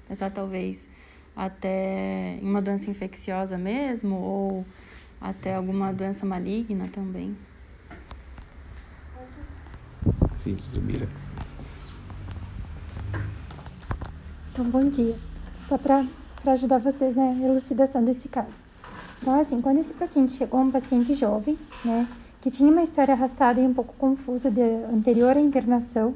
pensar 0.09 0.29
talvez 0.31 0.89
até 1.37 2.41
em 2.43 2.49
uma 2.51 2.61
doença 2.61 2.91
infecciosa 2.91 3.57
mesmo 3.57 4.17
ou 4.17 4.67
até 5.21 5.55
alguma 5.55 5.93
doença 5.93 6.27
maligna 6.27 6.89
também. 6.89 7.37
Sim, 10.37 10.57
Mira. 10.83 11.07
Então, 14.59 14.71
bom 14.71 14.89
dia. 14.89 15.15
Só 15.69 15.77
para 15.77 16.03
ajudar 16.47 16.79
vocês 16.79 17.15
na 17.15 17.31
elucidação 17.45 18.03
desse 18.03 18.27
caso. 18.27 18.57
Então, 19.21 19.39
assim, 19.39 19.61
quando 19.61 19.81
esse 19.81 19.93
paciente 19.93 20.33
chegou, 20.33 20.59
um 20.59 20.71
paciente 20.71 21.13
jovem, 21.13 21.59
né, 21.85 22.09
que 22.41 22.49
tinha 22.49 22.73
uma 22.73 22.83
história 22.83 23.13
arrastada 23.13 23.61
e 23.61 23.67
um 23.67 23.75
pouco 23.75 23.93
confusa 23.99 24.51
de, 24.51 24.63
anterior 24.63 25.37
à 25.37 25.41
internação, 25.41 26.15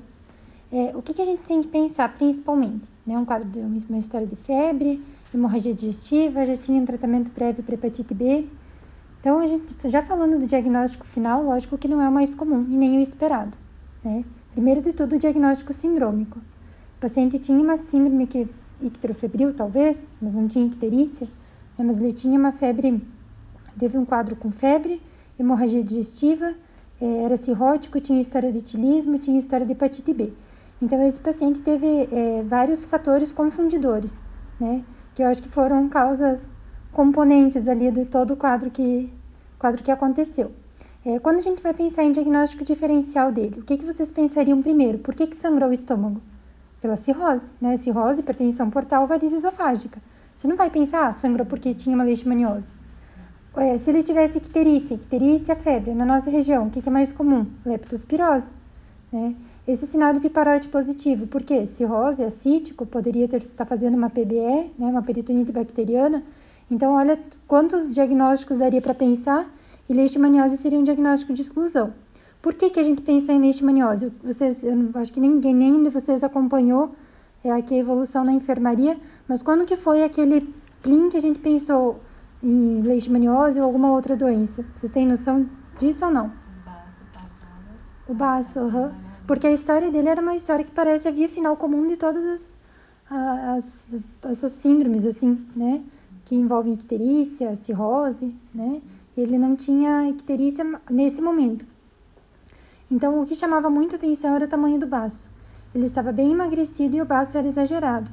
é, 0.72 0.90
o 0.96 1.02
que, 1.02 1.12
que 1.12 1.20
a 1.20 1.24
gente 1.26 1.42
tem 1.42 1.60
que 1.60 1.68
pensar 1.68 2.16
principalmente? 2.16 2.88
Né, 3.06 3.18
um 3.18 3.26
quadro 3.26 3.46
de 3.46 3.58
uma 3.58 3.98
história 3.98 4.26
de 4.26 4.36
febre, 4.36 5.04
hemorragia 5.34 5.74
digestiva, 5.74 6.46
já 6.46 6.56
tinha 6.56 6.80
um 6.80 6.86
tratamento 6.86 7.30
prévio 7.32 7.62
para 7.62 7.74
hepatite 7.74 8.14
B. 8.14 8.46
Então, 9.20 9.38
a 9.38 9.46
gente 9.46 9.74
já 9.90 10.02
falando 10.02 10.38
do 10.38 10.46
diagnóstico 10.46 11.04
final, 11.04 11.42
lógico 11.42 11.76
que 11.76 11.86
não 11.86 12.00
é 12.00 12.08
o 12.08 12.12
mais 12.12 12.34
comum 12.34 12.64
e 12.70 12.74
nem 12.74 12.96
o 12.96 13.02
esperado. 13.02 13.58
Né? 14.02 14.24
Primeiro 14.52 14.80
de 14.80 14.94
tudo, 14.94 15.16
o 15.16 15.18
diagnóstico 15.18 15.74
sindrômico. 15.74 16.40
O 17.00 17.08
paciente 17.08 17.38
tinha 17.38 17.58
uma 17.58 17.78
síndrome 17.78 18.26
que 18.26 18.46
icterofebril, 18.82 19.54
talvez, 19.54 20.06
mas 20.20 20.34
não 20.34 20.46
tinha 20.46 20.66
icterícia, 20.66 21.26
né? 21.78 21.82
mas 21.82 21.96
ele 21.96 22.12
tinha 22.12 22.38
uma 22.38 22.52
febre, 22.52 23.02
teve 23.78 23.96
um 23.96 24.04
quadro 24.04 24.36
com 24.36 24.52
febre, 24.52 25.00
hemorragia 25.38 25.82
digestiva, 25.82 26.54
eh, 27.00 27.22
era 27.24 27.38
cirrótico, 27.38 27.98
tinha 28.02 28.20
história 28.20 28.52
de 28.52 28.58
etilismo, 28.58 29.18
tinha 29.18 29.38
história 29.38 29.64
de 29.64 29.72
hepatite 29.72 30.12
B. 30.12 30.34
Então, 30.82 31.02
esse 31.02 31.18
paciente 31.18 31.62
teve 31.62 31.86
é, 32.12 32.42
vários 32.42 32.84
fatores 32.84 33.32
confundidores, 33.32 34.20
né? 34.60 34.84
Que 35.14 35.22
eu 35.22 35.28
acho 35.28 35.42
que 35.42 35.48
foram 35.48 35.88
causas 35.88 36.50
componentes 36.92 37.66
ali 37.66 37.90
de 37.90 38.04
todo 38.04 38.34
o 38.34 38.36
quadro 38.36 38.70
que, 38.70 39.10
quadro 39.58 39.82
que 39.82 39.90
aconteceu. 39.90 40.52
É, 41.02 41.18
quando 41.18 41.36
a 41.36 41.40
gente 41.40 41.62
vai 41.62 41.72
pensar 41.72 42.04
em 42.04 42.12
diagnóstico 42.12 42.62
diferencial 42.62 43.32
dele, 43.32 43.60
o 43.60 43.64
que, 43.64 43.78
que 43.78 43.86
vocês 43.86 44.10
pensariam 44.10 44.60
primeiro? 44.60 44.98
Por 44.98 45.14
que, 45.14 45.26
que 45.26 45.34
sangrou 45.34 45.70
o 45.70 45.72
estômago? 45.72 46.20
Pela 46.80 46.96
cirrose, 46.96 47.50
né? 47.60 47.76
Cirrose, 47.76 48.20
hipertensão 48.20 48.70
portal, 48.70 49.06
varize 49.06 49.36
esofágica. 49.36 50.00
Você 50.34 50.48
não 50.48 50.56
vai 50.56 50.70
pensar, 50.70 51.08
ah, 51.08 51.12
sangrou 51.12 51.46
porque 51.46 51.74
tinha 51.74 51.94
uma 51.94 52.04
leishmaniose. 52.04 52.72
É, 53.56 53.78
se 53.78 53.90
ele 53.90 54.02
tivesse 54.02 54.38
icterícia, 54.38 54.94
icterícia, 54.94 55.56
febre, 55.56 55.92
na 55.92 56.04
nossa 56.04 56.30
região, 56.30 56.68
o 56.68 56.70
que, 56.70 56.80
que 56.80 56.88
é 56.88 56.92
mais 56.92 57.12
comum? 57.12 57.46
Leptospirose, 57.66 58.52
né? 59.12 59.34
Esse 59.66 59.86
sinal 59.86 60.12
de 60.12 60.20
piparoide 60.20 60.68
positivo, 60.68 61.26
porque 61.26 61.66
cirrose, 61.66 62.24
acítico, 62.24 62.86
poderia 62.86 63.26
estar 63.26 63.40
tá 63.40 63.66
fazendo 63.66 63.96
uma 63.96 64.08
PBE, 64.08 64.72
né, 64.78 64.86
uma 64.86 65.02
peritonite 65.02 65.52
bacteriana. 65.52 66.22
Então, 66.70 66.94
olha 66.94 67.18
quantos 67.46 67.92
diagnósticos 67.92 68.58
daria 68.58 68.80
para 68.80 68.94
pensar 68.94 69.52
e 69.88 69.92
leishmaniose 69.92 70.56
seria 70.56 70.78
um 70.78 70.82
diagnóstico 70.82 71.32
de 71.32 71.42
exclusão. 71.42 71.92
Por 72.42 72.54
que, 72.54 72.70
que 72.70 72.80
a 72.80 72.82
gente 72.82 73.02
pensa 73.02 73.32
em 73.32 73.38
leishmaniose? 73.38 74.12
Vocês, 74.22 74.64
eu 74.64 74.74
acho 74.94 75.12
que 75.12 75.20
ninguém 75.20 75.54
nem 75.54 75.82
de 75.82 75.90
vocês 75.90 76.24
acompanhou 76.24 76.94
é, 77.44 77.50
aqui 77.52 77.74
a 77.74 77.78
evolução 77.78 78.24
na 78.24 78.32
enfermaria, 78.32 78.98
mas 79.28 79.42
quando 79.42 79.66
que 79.66 79.76
foi 79.76 80.02
aquele 80.02 80.54
plim 80.82 81.08
que 81.10 81.16
a 81.16 81.20
gente 81.20 81.38
pensou 81.38 82.00
em 82.42 82.80
leishmaniose 82.80 83.60
ou 83.60 83.66
alguma 83.66 83.92
outra 83.92 84.16
doença? 84.16 84.64
Vocês 84.74 84.90
têm 84.90 85.06
noção 85.06 85.46
disso 85.78 86.06
ou 86.06 86.10
não? 86.10 86.32
O 88.08 88.14
baço, 88.14 88.58
aham. 88.58 88.86
Uhum. 88.86 89.10
Porque 89.26 89.46
a 89.46 89.52
história 89.52 89.90
dele 89.90 90.08
era 90.08 90.20
uma 90.20 90.34
história 90.34 90.64
que 90.64 90.72
parece 90.72 91.06
a 91.06 91.10
via 91.12 91.28
final 91.28 91.56
comum 91.56 91.86
de 91.86 91.96
todas 91.96 92.24
as, 92.24 92.56
as, 93.08 93.94
as 93.94 94.10
essas 94.24 94.52
síndromes, 94.52 95.06
assim, 95.06 95.46
né? 95.54 95.82
Que 96.24 96.34
envolvem 96.34 96.72
icterícia, 96.72 97.54
cirrose, 97.54 98.34
né? 98.52 98.82
Ele 99.16 99.38
não 99.38 99.54
tinha 99.54 100.08
icterícia 100.08 100.64
nesse 100.90 101.20
momento. 101.22 101.64
Então, 102.90 103.22
o 103.22 103.26
que 103.26 103.34
chamava 103.34 103.70
muito 103.70 103.96
atenção 103.96 104.34
era 104.34 104.44
o 104.44 104.48
tamanho 104.48 104.78
do 104.78 104.86
baço. 104.86 105.28
Ele 105.74 105.84
estava 105.84 106.10
bem 106.10 106.32
emagrecido 106.32 106.96
e 106.96 107.00
o 107.00 107.04
baço 107.04 107.38
era 107.38 107.46
exagerado. 107.46 108.10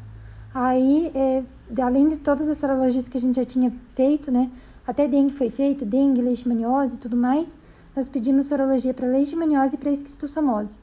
Aí, 0.54 1.12
é, 1.16 1.44
além 1.82 2.08
de 2.08 2.20
todas 2.20 2.48
as 2.48 2.58
sorologias 2.58 3.08
que 3.08 3.18
a 3.18 3.22
gente 3.22 3.36
já 3.36 3.46
tinha 3.46 3.74
feito, 3.96 4.32
né? 4.32 4.52
Até 4.86 5.08
dengue 5.08 5.34
foi 5.34 5.50
feito, 5.50 5.86
dengue, 5.86 6.22
leishmaniose 6.22 6.96
e 6.96 6.98
tudo 6.98 7.18
mais. 7.18 7.58
Nós 7.96 8.08
pedimos 8.08 8.46
sorologia 8.46 8.94
para 8.94 9.08
leishmaniose 9.08 9.76
e 9.76 9.78
para 9.78 9.92
esquistossomose. 9.92 10.80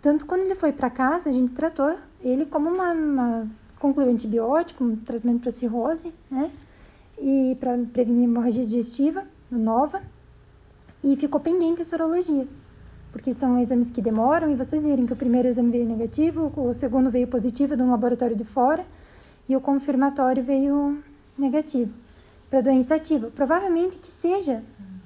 Tanto 0.00 0.24
quando 0.24 0.42
ele 0.42 0.54
foi 0.54 0.72
para 0.72 0.88
casa, 0.88 1.28
a 1.28 1.32
gente 1.32 1.52
tratou 1.52 1.94
ele 2.20 2.46
como 2.46 2.70
uma, 2.70 2.92
uma 2.92 3.48
concluiu 3.78 4.10
antibiótico, 4.10 4.82
um 4.82 4.96
tratamento 4.96 5.42
para 5.42 5.52
cirrose, 5.52 6.12
né? 6.30 6.50
E 7.20 7.56
para 7.60 7.76
prevenir 7.92 8.24
hemorragia 8.24 8.64
digestiva, 8.64 9.24
nova. 9.50 10.02
E 11.02 11.16
ficou 11.16 11.40
pendente 11.40 11.82
a 11.82 11.84
sorologia, 11.84 12.48
porque 13.12 13.32
são 13.34 13.58
exames 13.58 13.90
que 13.90 14.02
demoram 14.02 14.50
e 14.50 14.54
vocês 14.54 14.82
viram 14.82 15.06
que 15.06 15.12
o 15.12 15.16
primeiro 15.16 15.48
exame 15.48 15.70
veio 15.70 15.86
negativo, 15.86 16.52
o 16.56 16.74
segundo 16.74 17.10
veio 17.10 17.26
positivo 17.26 17.76
de 17.76 17.82
um 17.82 17.90
laboratório 17.90 18.36
de 18.36 18.44
fora 18.44 18.84
e 19.48 19.56
o 19.56 19.60
confirmatório 19.60 20.42
veio 20.42 21.02
negativo 21.36 21.92
para 22.50 22.60
doença 22.60 22.94
ativa. 22.94 23.30
Provavelmente 23.34 23.98
que 23.98 24.10
seja 24.10 24.62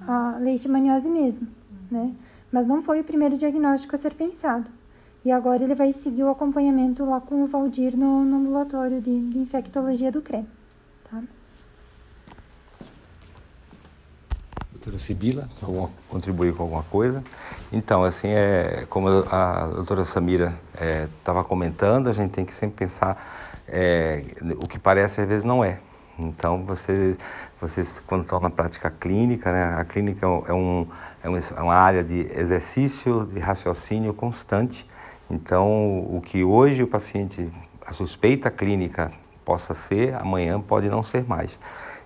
a 0.06 0.37
leishmaniose 0.40 1.09
mesmo, 1.09 1.47
né? 1.90 2.12
Mas 2.50 2.66
não 2.66 2.82
foi 2.82 3.00
o 3.00 3.04
primeiro 3.04 3.37
diagnóstico 3.37 3.94
a 3.94 3.99
ser 3.99 4.14
pensado. 4.14 4.71
E 5.25 5.30
agora 5.30 5.62
ele 5.62 5.75
vai 5.75 5.92
seguir 5.92 6.25
o 6.25 6.30
acompanhamento 6.30 7.04
lá 7.04 7.21
com 7.21 7.44
o 7.44 7.47
Valdir 7.47 7.97
no, 7.97 8.25
no 8.25 8.38
ambulatório 8.38 9.00
de, 9.00 9.28
de, 9.30 9.38
infectologia 9.38 10.11
do 10.11 10.21
CREM. 10.21 10.47
Tá? 11.09 11.23
Doutora 14.83 14.99
Sibila, 14.99 15.49
contribuir 16.09 16.53
com 16.55 16.65
alguma 16.65 16.83
coisa? 16.83 17.23
Então, 17.71 18.03
assim, 18.03 18.31
é, 18.31 18.85
como 18.91 19.09
a 19.31 19.67
doutora 19.67 20.05
Samira 20.05 20.59
estava 21.21 21.39
é, 21.39 21.45
comentando, 21.45 22.09
a 22.11 22.12
gente 22.12 22.33
tem 22.33 22.45
que 22.45 22.53
sempre 22.53 22.79
pensar 22.79 23.62
é, 23.69 24.25
o 24.61 24.67
que 24.67 24.81
parece 24.81 25.21
às 25.21 25.29
vezes 25.29 25.45
não 25.45 25.65
é. 25.65 25.79
Então, 26.19 26.65
vocês, 26.65 27.17
vocês 27.61 28.03
quando 28.09 28.23
estão 28.23 28.41
na 28.41 28.51
prática 28.51 28.91
clínica, 28.91 29.53
né, 29.53 29.77
a 29.79 29.85
clínica 29.85 30.27
é, 30.27 30.53
um, 30.53 30.89
é, 31.23 31.29
é 31.29 31.62
uma 31.62 31.77
área 31.77 32.03
de 32.03 32.29
exercício, 32.37 33.25
de 33.33 33.39
raciocínio 33.39 34.12
constante, 34.12 34.85
então, 35.31 36.01
o 36.12 36.21
que 36.21 36.43
hoje 36.43 36.83
o 36.83 36.89
paciente, 36.89 37.49
a 37.87 37.93
suspeita 37.93 38.51
clínica 38.51 39.12
possa 39.45 39.75
ser, 39.75 40.12
amanhã 40.15 40.61
pode 40.61 40.89
não 40.89 41.05
ser 41.05 41.25
mais. 41.25 41.53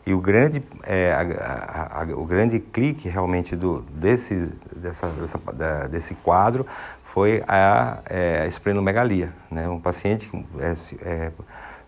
E 0.07 0.15
o 0.15 0.21
grande, 0.21 0.63
é, 0.85 1.13
a, 1.13 1.99
a, 1.99 2.03
a, 2.03 2.05
o 2.17 2.25
grande 2.25 2.61
clique 2.61 3.09
realmente 3.09 3.57
do, 3.57 3.81
desse, 3.91 4.49
dessa, 4.77 5.09
dessa, 5.09 5.39
da, 5.53 5.87
desse 5.89 6.15
quadro 6.15 6.65
foi 7.03 7.43
a, 7.49 7.99
é, 8.09 8.47
esplenomegalia. 8.47 9.33
Né? 9.51 9.69
Um 9.69 9.81
paciente, 9.81 10.31
é, 10.61 10.75
é, 11.03 11.33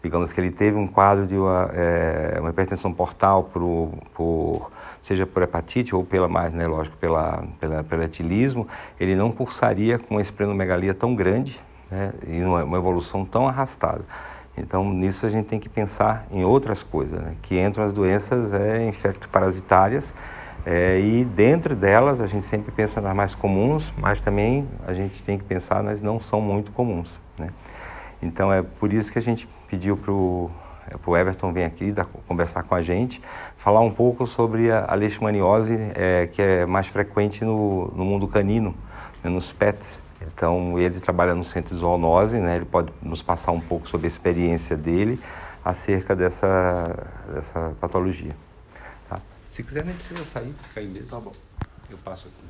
digamos 0.02 0.32
que 0.32 0.40
ele 0.40 0.50
teve 0.50 0.76
um 0.76 0.88
quadro 0.88 1.28
de 1.28 1.36
uma, 1.36 1.70
é, 1.72 2.38
uma 2.40 2.50
hipertensão 2.50 2.92
portal 2.92 3.44
por, 3.44 3.92
por 4.14 4.72
seja 5.00 5.24
por 5.24 5.42
hepatite 5.42 5.94
ou 5.94 6.04
pela 6.04 6.28
mais, 6.28 6.52
né, 6.52 6.66
lógico, 6.66 6.96
pela, 6.96 7.44
pela, 7.60 7.84
pelo 7.84 8.02
etilismo, 8.02 8.66
ele 8.98 9.14
não 9.14 9.30
cursaria 9.30 9.98
com 9.98 10.16
uma 10.16 10.20
esplenomegalia 10.20 10.92
tão 10.92 11.14
grande 11.14 11.58
né, 11.90 12.12
e 12.26 12.42
uma, 12.42 12.64
uma 12.64 12.76
evolução 12.78 13.24
tão 13.24 13.46
arrastada. 13.46 14.04
Então, 14.60 14.92
nisso 14.92 15.24
a 15.24 15.30
gente 15.30 15.46
tem 15.46 15.60
que 15.60 15.68
pensar 15.68 16.26
em 16.30 16.44
outras 16.44 16.82
coisas, 16.82 17.20
né, 17.20 17.34
que 17.42 17.58
entram 17.58 17.84
as 17.84 17.92
doenças 17.92 18.52
é, 18.52 18.86
infecto-parasitárias 18.86 20.14
é, 20.66 21.00
e 21.00 21.24
dentro 21.24 21.74
delas 21.76 22.20
a 22.20 22.26
gente 22.26 22.44
sempre 22.44 22.72
pensa 22.72 23.00
nas 23.00 23.14
mais 23.14 23.34
comuns, 23.34 23.92
mas 23.96 24.20
também 24.20 24.68
a 24.86 24.92
gente 24.92 25.22
tem 25.22 25.38
que 25.38 25.44
pensar 25.44 25.82
nas 25.82 26.02
não 26.02 26.20
são 26.20 26.40
muito 26.40 26.72
comuns. 26.72 27.20
Né? 27.38 27.48
Então, 28.22 28.52
é 28.52 28.62
por 28.62 28.92
isso 28.92 29.10
que 29.10 29.18
a 29.18 29.22
gente 29.22 29.48
pediu 29.68 29.96
para 29.96 30.12
o 30.12 30.50
o 31.06 31.16
Everton 31.16 31.52
vir 31.52 31.64
aqui 31.64 31.92
da, 31.92 32.04
conversar 32.04 32.62
com 32.62 32.74
a 32.74 32.82
gente, 32.82 33.20
falar 33.56 33.80
um 33.80 33.90
pouco 33.90 34.26
sobre 34.26 34.70
a, 34.70 34.86
a 34.88 34.94
leishmaniose, 34.94 35.76
é, 35.94 36.28
que 36.32 36.40
é 36.40 36.66
mais 36.66 36.86
frequente 36.86 37.44
no, 37.44 37.92
no 37.94 38.04
mundo 38.04 38.26
canino, 38.26 38.74
né, 39.22 39.30
nos 39.30 39.52
pets. 39.52 40.00
Então, 40.38 40.78
ele 40.78 41.00
trabalha 41.00 41.34
no 41.34 41.42
centro 41.42 41.74
de 41.74 41.80
zoonose, 41.80 42.38
né, 42.38 42.54
ele 42.54 42.64
pode 42.64 42.92
nos 43.02 43.20
passar 43.20 43.50
um 43.50 43.58
pouco 43.58 43.88
sobre 43.88 44.06
a 44.06 44.08
experiência 44.08 44.76
dele 44.76 45.18
acerca 45.64 46.14
dessa, 46.14 46.96
dessa 47.34 47.72
patologia. 47.80 48.36
Tá? 49.08 49.20
Se 49.50 49.64
quiser, 49.64 49.84
nem 49.84 49.96
precisa 49.96 50.24
sair, 50.24 50.54
fica 50.68 50.78
aí 50.78 50.86
mesmo. 50.86 51.08
Tá 51.08 51.18
bom, 51.18 51.32
eu 51.90 51.98
passo 52.04 52.28
aqui. 52.28 52.48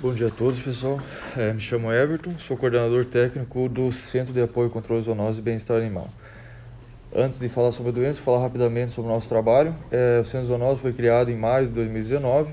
Bom 0.00 0.14
dia 0.14 0.28
a 0.28 0.30
todos, 0.30 0.58
pessoal. 0.60 0.98
É, 1.36 1.52
me 1.52 1.60
chamo 1.60 1.92
Everton, 1.92 2.38
sou 2.38 2.56
coordenador 2.56 3.04
técnico 3.04 3.68
do 3.68 3.92
Centro 3.92 4.32
de 4.32 4.40
Apoio, 4.40 4.70
Controle 4.70 5.02
Zoonose 5.02 5.40
e 5.40 5.42
Bem-Estar 5.42 5.76
Animal. 5.76 6.08
Antes 7.14 7.38
de 7.38 7.50
falar 7.50 7.70
sobre 7.70 7.90
a 7.90 7.94
doença, 7.94 8.22
vou 8.22 8.34
falar 8.34 8.46
rapidamente 8.46 8.92
sobre 8.92 9.10
o 9.10 9.14
nosso 9.14 9.28
trabalho. 9.28 9.76
É, 9.90 10.20
o 10.22 10.24
Centro 10.24 10.46
Zoonose 10.46 10.80
foi 10.80 10.94
criado 10.94 11.30
em 11.30 11.36
maio 11.36 11.66
de 11.66 11.74
2019 11.74 12.50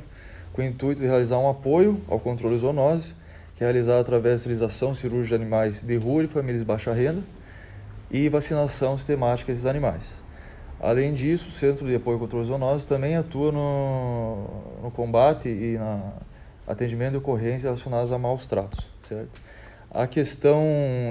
com 0.52 0.62
o 0.62 0.66
intuito 0.66 1.00
de 1.00 1.08
realizar 1.08 1.38
um 1.38 1.50
apoio 1.50 2.02
ao 2.08 2.20
controle 2.20 2.58
zoonose, 2.58 3.14
que 3.56 3.64
é 3.64 3.68
realizado 3.68 4.02
através 4.02 4.34
da 4.34 4.36
esterilização 4.36 4.94
cirúrgica 4.94 5.38
de 5.38 5.44
animais 5.44 5.82
de 5.82 5.98
rua 5.98 6.24
e 6.24 6.28
famílias 6.28 6.60
de 6.60 6.66
baixa 6.66 6.94
renda 6.94 7.22
e 8.12 8.28
vacinação 8.30 8.98
sistemática 8.98 9.52
desses 9.52 9.66
animais. 9.66 10.04
Além 10.80 11.14
disso, 11.14 11.48
o 11.48 11.52
Centro 11.52 11.88
de 11.88 11.96
Apoio 11.96 12.20
Controle 12.20 12.46
Zoonose 12.46 12.86
também 12.86 13.16
atua 13.16 13.52
no, 13.52 14.48
no 14.84 14.92
combate 14.92 15.48
e 15.48 15.78
atendimento 16.68 17.12
de 17.12 17.18
ocorrências 17.18 17.64
relacionadas 17.64 18.12
a 18.12 18.20
maus 18.20 18.46
tratos. 18.46 18.86
Certo? 19.08 19.42
A 19.90 20.06
questão 20.06 20.62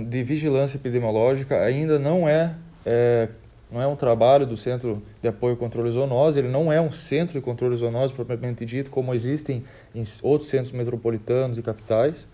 de 0.09 0.23
vigilância 0.23 0.77
epidemiológica 0.77 1.63
ainda 1.63 1.99
não 1.99 2.29
é 2.29 2.55
é, 2.85 3.29
não 3.71 3.81
é 3.81 3.87
um 3.87 3.97
trabalho 3.97 4.47
do 4.47 4.57
Centro 4.57 5.03
de 5.23 5.29
Apoio 5.29 5.57
Controle 5.57 5.91
Zoonose, 5.91 6.39
ele 6.39 6.49
não 6.49 6.73
é 6.73 6.81
um 6.81 6.93
centro 6.93 7.35
de 7.35 7.41
controle 7.41 7.77
zoonose 7.77 8.13
propriamente 8.13 8.65
dito, 8.67 8.91
como 8.91 9.15
existem 9.15 9.65
em 9.95 10.03
outros 10.23 10.51
centros 10.51 10.73
metropolitanos 10.73 11.59
e 11.59 11.63
capitais. 11.63 12.29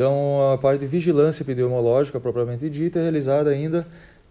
Então, 0.00 0.50
a 0.50 0.56
parte 0.56 0.80
de 0.80 0.86
vigilância 0.86 1.42
epidemiológica 1.42 2.18
propriamente 2.18 2.70
dita 2.70 2.98
é 2.98 3.02
realizada 3.02 3.50
ainda 3.50 3.86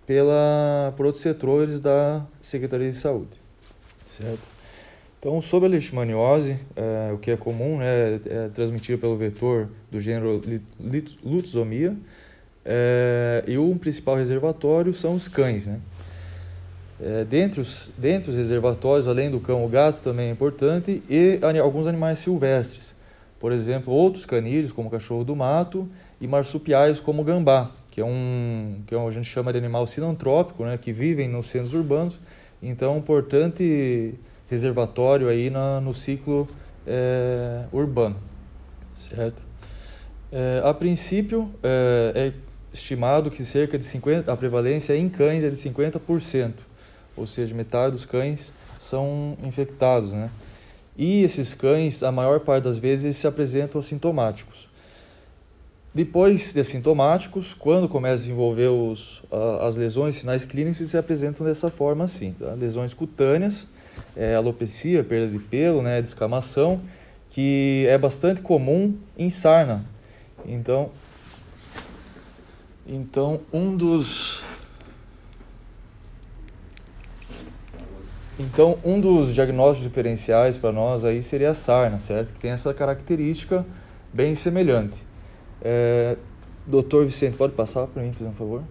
pela, 0.07 0.91
por 0.97 1.05
outros 1.05 1.21
setores 1.21 1.79
da 1.79 2.25
Secretaria 2.41 2.89
de 2.89 2.97
Saúde. 2.97 3.39
Certo? 4.09 4.39
Então, 5.19 5.39
sobre 5.43 5.67
a 5.67 5.69
leishmaniose, 5.69 6.57
é, 6.75 7.13
o 7.13 7.19
que 7.19 7.29
é 7.29 7.37
comum 7.37 7.77
né, 7.77 8.19
é 8.25 8.49
transmitido 8.51 8.97
pelo 8.97 9.15
vetor 9.15 9.69
do 9.91 10.01
gênero 10.01 10.41
Lutzomia, 11.23 11.95
é, 12.65 13.43
e 13.45 13.55
o 13.55 13.75
principal 13.75 14.15
reservatório 14.15 14.91
são 14.91 15.13
os 15.13 15.27
cães. 15.27 15.67
Né? 15.67 15.79
É, 16.99 17.23
dentre, 17.25 17.61
os, 17.61 17.91
dentre 17.95 18.31
os 18.31 18.35
reservatórios, 18.35 19.07
além 19.07 19.29
do 19.29 19.39
cão, 19.39 19.63
o 19.63 19.69
gato 19.69 20.01
também 20.01 20.29
é 20.29 20.31
importante, 20.31 21.03
e 21.07 21.39
alguns 21.61 21.85
animais 21.85 22.17
silvestres. 22.17 22.89
Por 23.39 23.51
exemplo, 23.51 23.93
outros 23.93 24.25
canídeos, 24.25 24.71
como 24.71 24.89
o 24.89 24.91
cachorro 24.91 25.23
do 25.23 25.35
mato, 25.35 25.87
e 26.19 26.27
marsupiais, 26.27 26.99
como 26.99 27.21
o 27.21 27.25
gambá, 27.25 27.71
que 27.89 28.01
é 28.01 28.05
um 28.05 28.81
que 28.85 28.93
é 28.93 28.97
a 28.97 29.11
gente 29.11 29.29
chama 29.29 29.51
de 29.51 29.57
animal 29.57 29.87
sinantrópico, 29.87 30.65
né, 30.65 30.77
que 30.77 30.91
vivem 30.91 31.27
nos 31.27 31.47
centros 31.47 31.73
urbanos. 31.73 32.19
Então, 32.61 32.95
um 32.95 32.97
importante 32.97 34.13
reservatório 34.49 35.29
aí 35.29 35.49
na, 35.49 35.79
no 35.79 35.93
ciclo 35.93 36.47
é, 36.85 37.63
urbano, 37.71 38.17
certo? 38.97 39.41
É, 40.31 40.61
a 40.63 40.73
princípio, 40.73 41.49
é, 41.63 42.11
é, 42.15 42.33
estimado 42.73 43.31
que 43.31 43.45
cerca 43.45 43.77
de 43.77 43.83
50, 43.85 44.31
a 44.31 44.35
prevalência 44.35 44.95
em 44.95 45.07
cães 45.07 45.43
é 45.43 45.49
de 45.49 45.55
50%, 45.55 46.53
ou 47.15 47.25
seja, 47.25 47.55
metade 47.55 47.93
dos 47.93 48.05
cães 48.05 48.51
são 48.79 49.37
infectados, 49.43 50.11
né? 50.11 50.29
E 50.99 51.23
esses 51.23 51.53
cães, 51.53 52.03
a 52.03 52.11
maior 52.11 52.41
parte 52.41 52.65
das 52.65 52.77
vezes, 52.77 53.15
se 53.15 53.25
apresentam 53.25 53.79
assintomáticos. 53.79 54.67
Depois 55.95 56.53
de 56.53 56.59
assintomáticos, 56.59 57.55
quando 57.57 57.87
começa 57.87 58.15
a 58.15 58.17
desenvolver 58.17 58.67
os, 58.67 59.23
as 59.61 59.77
lesões, 59.77 60.17
sinais 60.17 60.43
clínicos, 60.43 60.89
se 60.89 60.97
apresentam 60.97 61.47
dessa 61.47 61.69
forma 61.69 62.03
assim, 62.03 62.35
tá? 62.37 62.51
lesões 62.51 62.93
cutâneas, 62.93 63.65
é, 64.13 64.35
alopecia, 64.35 65.01
perda 65.01 65.31
de 65.31 65.39
pelo, 65.39 65.81
né, 65.81 66.01
descamação, 66.01 66.81
que 67.29 67.85
é 67.87 67.97
bastante 67.97 68.41
comum 68.41 68.97
em 69.17 69.29
sarna. 69.29 69.85
Então, 70.45 70.89
então 72.85 73.39
um 73.53 73.73
dos 73.73 74.43
Então, 78.39 78.77
um 78.85 79.01
dos 79.01 79.33
diagnósticos 79.33 79.85
diferenciais 79.85 80.55
para 80.55 80.71
nós 80.71 81.03
aí 81.03 81.21
seria 81.21 81.51
a 81.51 81.53
sarna, 81.53 81.99
certo? 81.99 82.31
Que 82.31 82.39
tem 82.39 82.51
essa 82.51 82.73
característica 82.73 83.65
bem 84.13 84.33
semelhante. 84.33 85.03
É, 85.61 86.15
doutor 86.65 87.05
Vicente, 87.05 87.35
pode 87.35 87.51
passar 87.51 87.85
para 87.87 88.01
mim, 88.01 88.11
por 88.11 88.31
favor? 88.31 88.63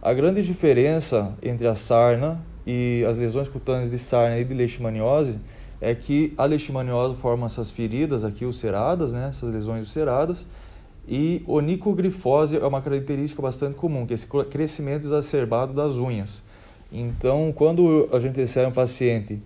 A 0.00 0.14
grande 0.14 0.42
diferença 0.42 1.34
entre 1.42 1.66
a 1.66 1.74
sarna 1.74 2.40
e 2.66 3.04
as 3.06 3.18
lesões 3.18 3.46
cutâneas 3.46 3.90
de 3.90 3.98
sarna 3.98 4.38
e 4.38 4.44
de 4.44 4.54
leishmaniose 4.54 5.38
é 5.82 5.94
que 5.94 6.32
a 6.38 6.46
leishmaniose 6.46 7.16
forma 7.20 7.44
essas 7.44 7.70
feridas 7.70 8.24
aqui 8.24 8.46
ulceradas, 8.46 9.12
né, 9.12 9.28
essas 9.28 9.52
lesões 9.52 9.80
ulceradas, 9.86 10.46
e 11.06 11.42
onicogrifose 11.46 12.56
é 12.56 12.66
uma 12.66 12.80
característica 12.80 13.42
bastante 13.42 13.74
comum, 13.74 14.06
que 14.06 14.14
é 14.14 14.16
esse 14.16 14.26
crescimento 14.26 15.04
exacerbado 15.04 15.74
das 15.74 15.96
unhas. 15.96 16.42
Então, 16.92 17.52
quando 17.54 18.08
a 18.12 18.18
gente 18.18 18.36
recebe 18.36 18.68
um 18.68 18.72
paciente 18.72 19.40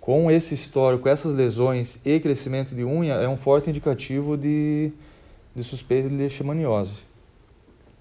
com 0.00 0.30
esse 0.30 0.54
histórico, 0.54 1.08
essas 1.08 1.32
lesões 1.32 1.98
e 2.04 2.18
crescimento 2.20 2.74
de 2.74 2.84
unha, 2.84 3.14
é 3.14 3.28
um 3.28 3.36
forte 3.36 3.68
indicativo 3.68 4.36
de, 4.36 4.92
de 5.54 5.62
suspeita 5.62 6.08
de 6.08 6.14
leishmaniose. 6.14 7.04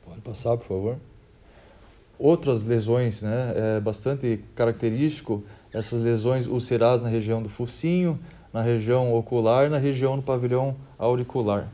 Pode 0.06 0.22
passar, 0.22 0.56
por 0.58 0.68
favor 0.68 0.98
outras 2.18 2.64
lesões, 2.64 3.22
né? 3.22 3.54
É 3.78 3.80
bastante 3.80 4.44
característico 4.56 5.44
essas 5.74 6.00
lesões 6.00 6.48
ulcerosas 6.48 7.02
na 7.02 7.10
região 7.10 7.44
do 7.44 7.50
focinho, 7.50 8.18
na 8.54 8.62
região 8.62 9.14
ocular, 9.14 9.70
na 9.70 9.78
região 9.78 10.16
do 10.16 10.24
pavilhão 10.24 10.76
auricular. 10.98 11.68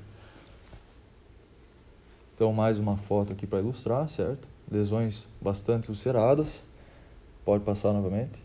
Então, 2.35 2.51
mais 2.51 2.79
uma 2.79 2.97
foto 2.97 3.33
aqui 3.33 3.45
para 3.45 3.59
ilustrar, 3.59 4.09
certo? 4.09 4.47
Lesões 4.71 5.27
bastante 5.39 5.89
ulceradas. 5.89 6.63
Pode 7.45 7.63
passar 7.63 7.93
novamente. 7.93 8.39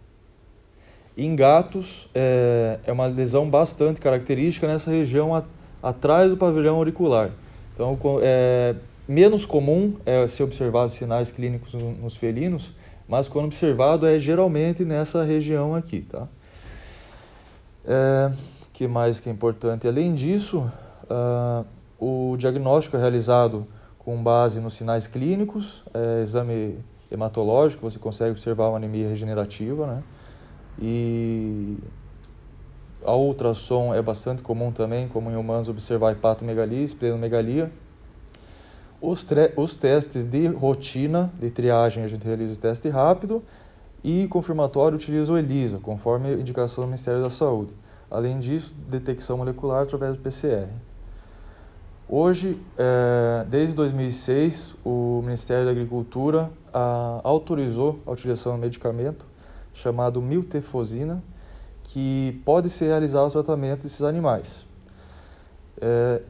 Em 1.17 1.35
gatos, 1.35 2.09
é, 2.15 2.79
é 2.87 2.93
uma 2.93 3.07
lesão 3.07 3.49
bastante 3.49 4.01
característica 4.01 4.67
nessa 4.67 4.91
região 4.91 5.35
a, 5.35 5.43
atrás 5.83 6.33
do 6.33 6.37
pavilhão 6.37 6.77
auricular. 6.77 7.31
Então, 7.75 7.99
é, 8.23 8.75
Menos 9.09 9.45
comum 9.45 9.95
é 10.05 10.27
ser 10.27 10.43
observado 10.43 10.91
sinais 10.91 11.31
clínicos 11.31 11.73
nos 11.75 12.17
felinos, 12.17 12.73
mas 13.07 13.29
quando 13.29 13.45
observado 13.45 14.05
é 14.05 14.19
geralmente 14.19 14.85
nessa 14.85 15.23
região 15.23 15.77
aqui, 15.77 16.01
tá? 16.01 16.27
É, 17.85 18.33
que 18.73 18.89
mais 18.89 19.21
que 19.21 19.29
é 19.29 19.33
importante? 19.33 19.87
Além 19.87 20.13
disso, 20.13 20.69
uh, 21.09 21.65
o 22.01 22.37
diagnóstico 22.37 22.97
é 22.97 23.01
realizado 23.01 23.65
com 23.97 24.21
base 24.21 24.59
nos 24.59 24.75
sinais 24.75 25.07
clínicos, 25.07 25.85
é, 25.95 26.23
exame 26.25 26.77
hematológico, 27.11 27.89
você 27.89 27.99
consegue 27.99 28.31
observar 28.31 28.69
uma 28.69 28.77
anemia 28.77 29.09
regenerativa, 29.09 29.87
né? 29.87 30.03
E 30.81 31.77
a 33.05 33.15
ultrassom 33.15 33.95
é 33.95 34.03
bastante 34.03 34.43
comum 34.43 34.73
também, 34.73 35.09
como 35.09 35.31
em 35.31 35.37
humanos, 35.37 35.69
observar 35.69 36.13
hepatomegalia, 36.13 36.83
esplenomegalia, 36.83 37.71
os, 39.01 39.27
os 39.57 39.77
testes 39.77 40.25
de 40.25 40.47
rotina, 40.47 41.31
de 41.39 41.51
triagem, 41.51 42.05
a 42.05 42.09
gente 42.09 42.25
realiza 42.25 42.55
o 42.55 42.57
teste 42.57 42.89
rápido 42.89 43.43
e 44.03 44.27
confirmatório 44.29 44.97
utiliza 44.97 45.33
o 45.33 45.39
ELISA, 45.39 45.79
conforme 45.79 46.35
indicação 46.35 46.85
do 46.85 46.89
Ministério 46.89 47.23
da 47.23 47.31
Saúde. 47.31 47.73
Além 48.11 48.39
disso, 48.39 48.75
detecção 48.89 49.37
molecular 49.37 49.83
através 49.83 50.17
do 50.17 50.23
PCR. 50.23 50.69
Hoje, 52.09 52.61
é, 52.79 53.45
desde 53.49 53.75
2006, 53.75 54.77
o 54.85 55.23
Ministério 55.25 55.65
da 55.65 55.73
Agricultura 55.73 56.51
a, 56.77 57.21
autorizou 57.25 58.01
a 58.05 58.11
utilização 58.11 58.53
de 58.53 58.59
um 58.59 58.61
medicamento 58.61 59.25
chamado 59.73 60.21
miltefosina, 60.21 61.23
que 61.85 62.39
pode 62.45 62.69
ser 62.69 62.89
realizado 62.89 63.29
o 63.29 63.31
tratamento 63.31 63.85
desses 63.85 64.03
animais. 64.03 64.67
É, 65.81 66.21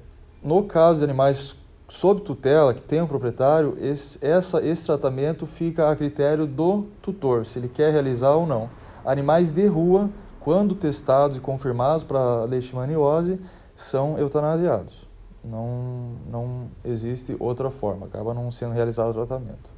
no 0.40 0.62
caso 0.62 1.00
de 1.00 1.04
animais 1.04 1.56
sob 1.88 2.20
tutela, 2.20 2.72
que 2.72 2.80
tem 2.80 3.00
um 3.00 3.09
proprietário, 3.09 3.76
esse, 3.80 4.24
essa, 4.24 4.64
esse 4.64 4.87
tratamento 4.87 5.46
fica 5.46 5.90
a 5.90 5.96
critério 5.96 6.46
do 6.46 6.85
tutor, 7.02 7.44
se 7.44 7.59
ele 7.59 7.68
quer 7.68 7.90
realizar 7.90 8.30
ou 8.30 8.46
não. 8.46 8.70
Animais 9.04 9.50
de 9.50 9.66
rua, 9.66 10.09
quando 10.38 10.76
testados 10.76 11.37
e 11.37 11.40
confirmados 11.40 12.04
para 12.04 12.44
leishmaniose, 12.44 13.40
são 13.74 14.16
eutanasiados. 14.16 15.06
Não, 15.44 16.12
não 16.30 16.68
existe 16.85 17.37
outra 17.40 17.70
forma, 17.70 18.06
acaba 18.06 18.32
não 18.32 18.52
sendo 18.52 18.74
realizado 18.74 19.11
o 19.11 19.14
tratamento. 19.14 19.76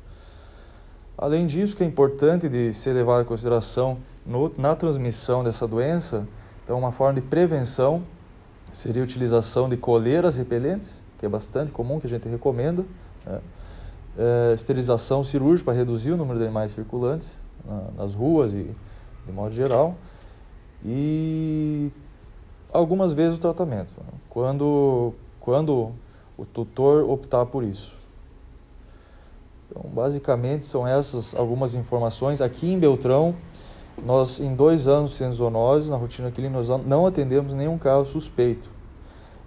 Além 1.19 1.49
disso, 1.49 1.75
que 1.75 1.83
é 1.83 1.87
importante 1.87 2.49
de 2.49 2.73
ser 2.73 2.93
levado 2.93 3.23
em 3.23 3.27
consideração 3.27 3.99
no, 4.25 4.53
na 4.57 4.77
transmissão 4.77 5.43
dessa 5.43 5.67
doença, 5.67 6.25
então 6.63 6.79
uma 6.79 6.93
forma 6.93 7.21
de 7.21 7.27
prevenção 7.27 8.05
seria 8.73 9.03
a 9.03 9.05
utilização 9.05 9.69
de 9.69 9.77
coleiras 9.77 10.37
repelentes, 10.37 11.03
que 11.19 11.27
é 11.27 11.29
bastante 11.29 11.73
comum, 11.73 11.99
que 11.99 12.07
a 12.07 12.11
gente 12.11 12.29
recomenda. 12.29 12.85
Né? 13.27 13.41
É, 14.17 14.55
esterilização 14.55 15.25
cirúrgica 15.25 15.71
para 15.71 15.79
reduzir 15.79 16.13
o 16.13 16.17
número 16.17 16.39
de 16.39 16.45
animais 16.45 16.73
circulantes 16.73 17.29
na, 17.65 18.03
nas 18.03 18.15
ruas 18.15 18.53
e 18.53 18.71
de 19.27 19.33
modo 19.33 19.53
geral. 19.53 19.97
E 20.85 21.91
algumas 22.73 23.13
vezes 23.13 23.39
o 23.39 23.41
tratamento, 23.41 23.91
né? 23.99 24.19
quando, 24.31 25.13
quando 25.41 25.91
o 26.37 26.45
tutor 26.45 27.11
optar 27.11 27.45
por 27.47 27.65
isso. 27.65 27.98
Então, 29.71 29.89
basicamente, 29.91 30.67
são 30.67 30.87
essas 30.87 31.35
algumas 31.35 31.75
informações. 31.75 32.41
Aqui 32.41 32.73
em 32.73 32.79
Beltrão, 32.79 33.35
nós, 34.05 34.41
em 34.41 34.55
dois 34.55 34.89
anos 34.89 35.17
sem 35.17 35.31
zoonose, 35.31 35.91
na 35.91 35.97
rotina 35.97 36.31
clínica, 36.31 36.63
nós 36.63 36.87
não 36.87 37.07
atendemos 37.07 37.53
nenhum 37.53 37.77
caso 37.77 38.11
suspeito 38.11 38.79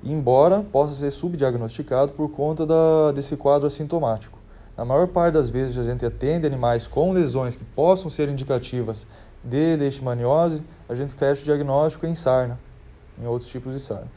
embora 0.03 0.61
possa 0.71 0.93
ser 0.95 1.11
subdiagnosticado 1.11 2.13
por 2.13 2.29
conta 2.29 2.65
da, 2.65 3.11
desse 3.11 3.35
quadro 3.35 3.67
assintomático. 3.67 4.37
Na 4.75 4.83
maior 4.85 5.07
parte 5.07 5.33
das 5.33 5.49
vezes 5.49 5.77
a 5.77 5.83
gente 5.83 6.05
atende 6.05 6.47
animais 6.47 6.87
com 6.87 7.11
lesões 7.11 7.55
que 7.55 7.63
possam 7.63 8.09
ser 8.09 8.29
indicativas 8.29 9.05
de 9.43 9.75
leishmaniose, 9.75 10.61
a 10.87 10.95
gente 10.95 11.13
fecha 11.13 11.41
o 11.41 11.45
diagnóstico 11.45 12.05
em 12.05 12.15
sarna, 12.15 12.59
em 13.21 13.27
outros 13.27 13.49
tipos 13.49 13.73
de 13.73 13.79
sarna. 13.79 14.07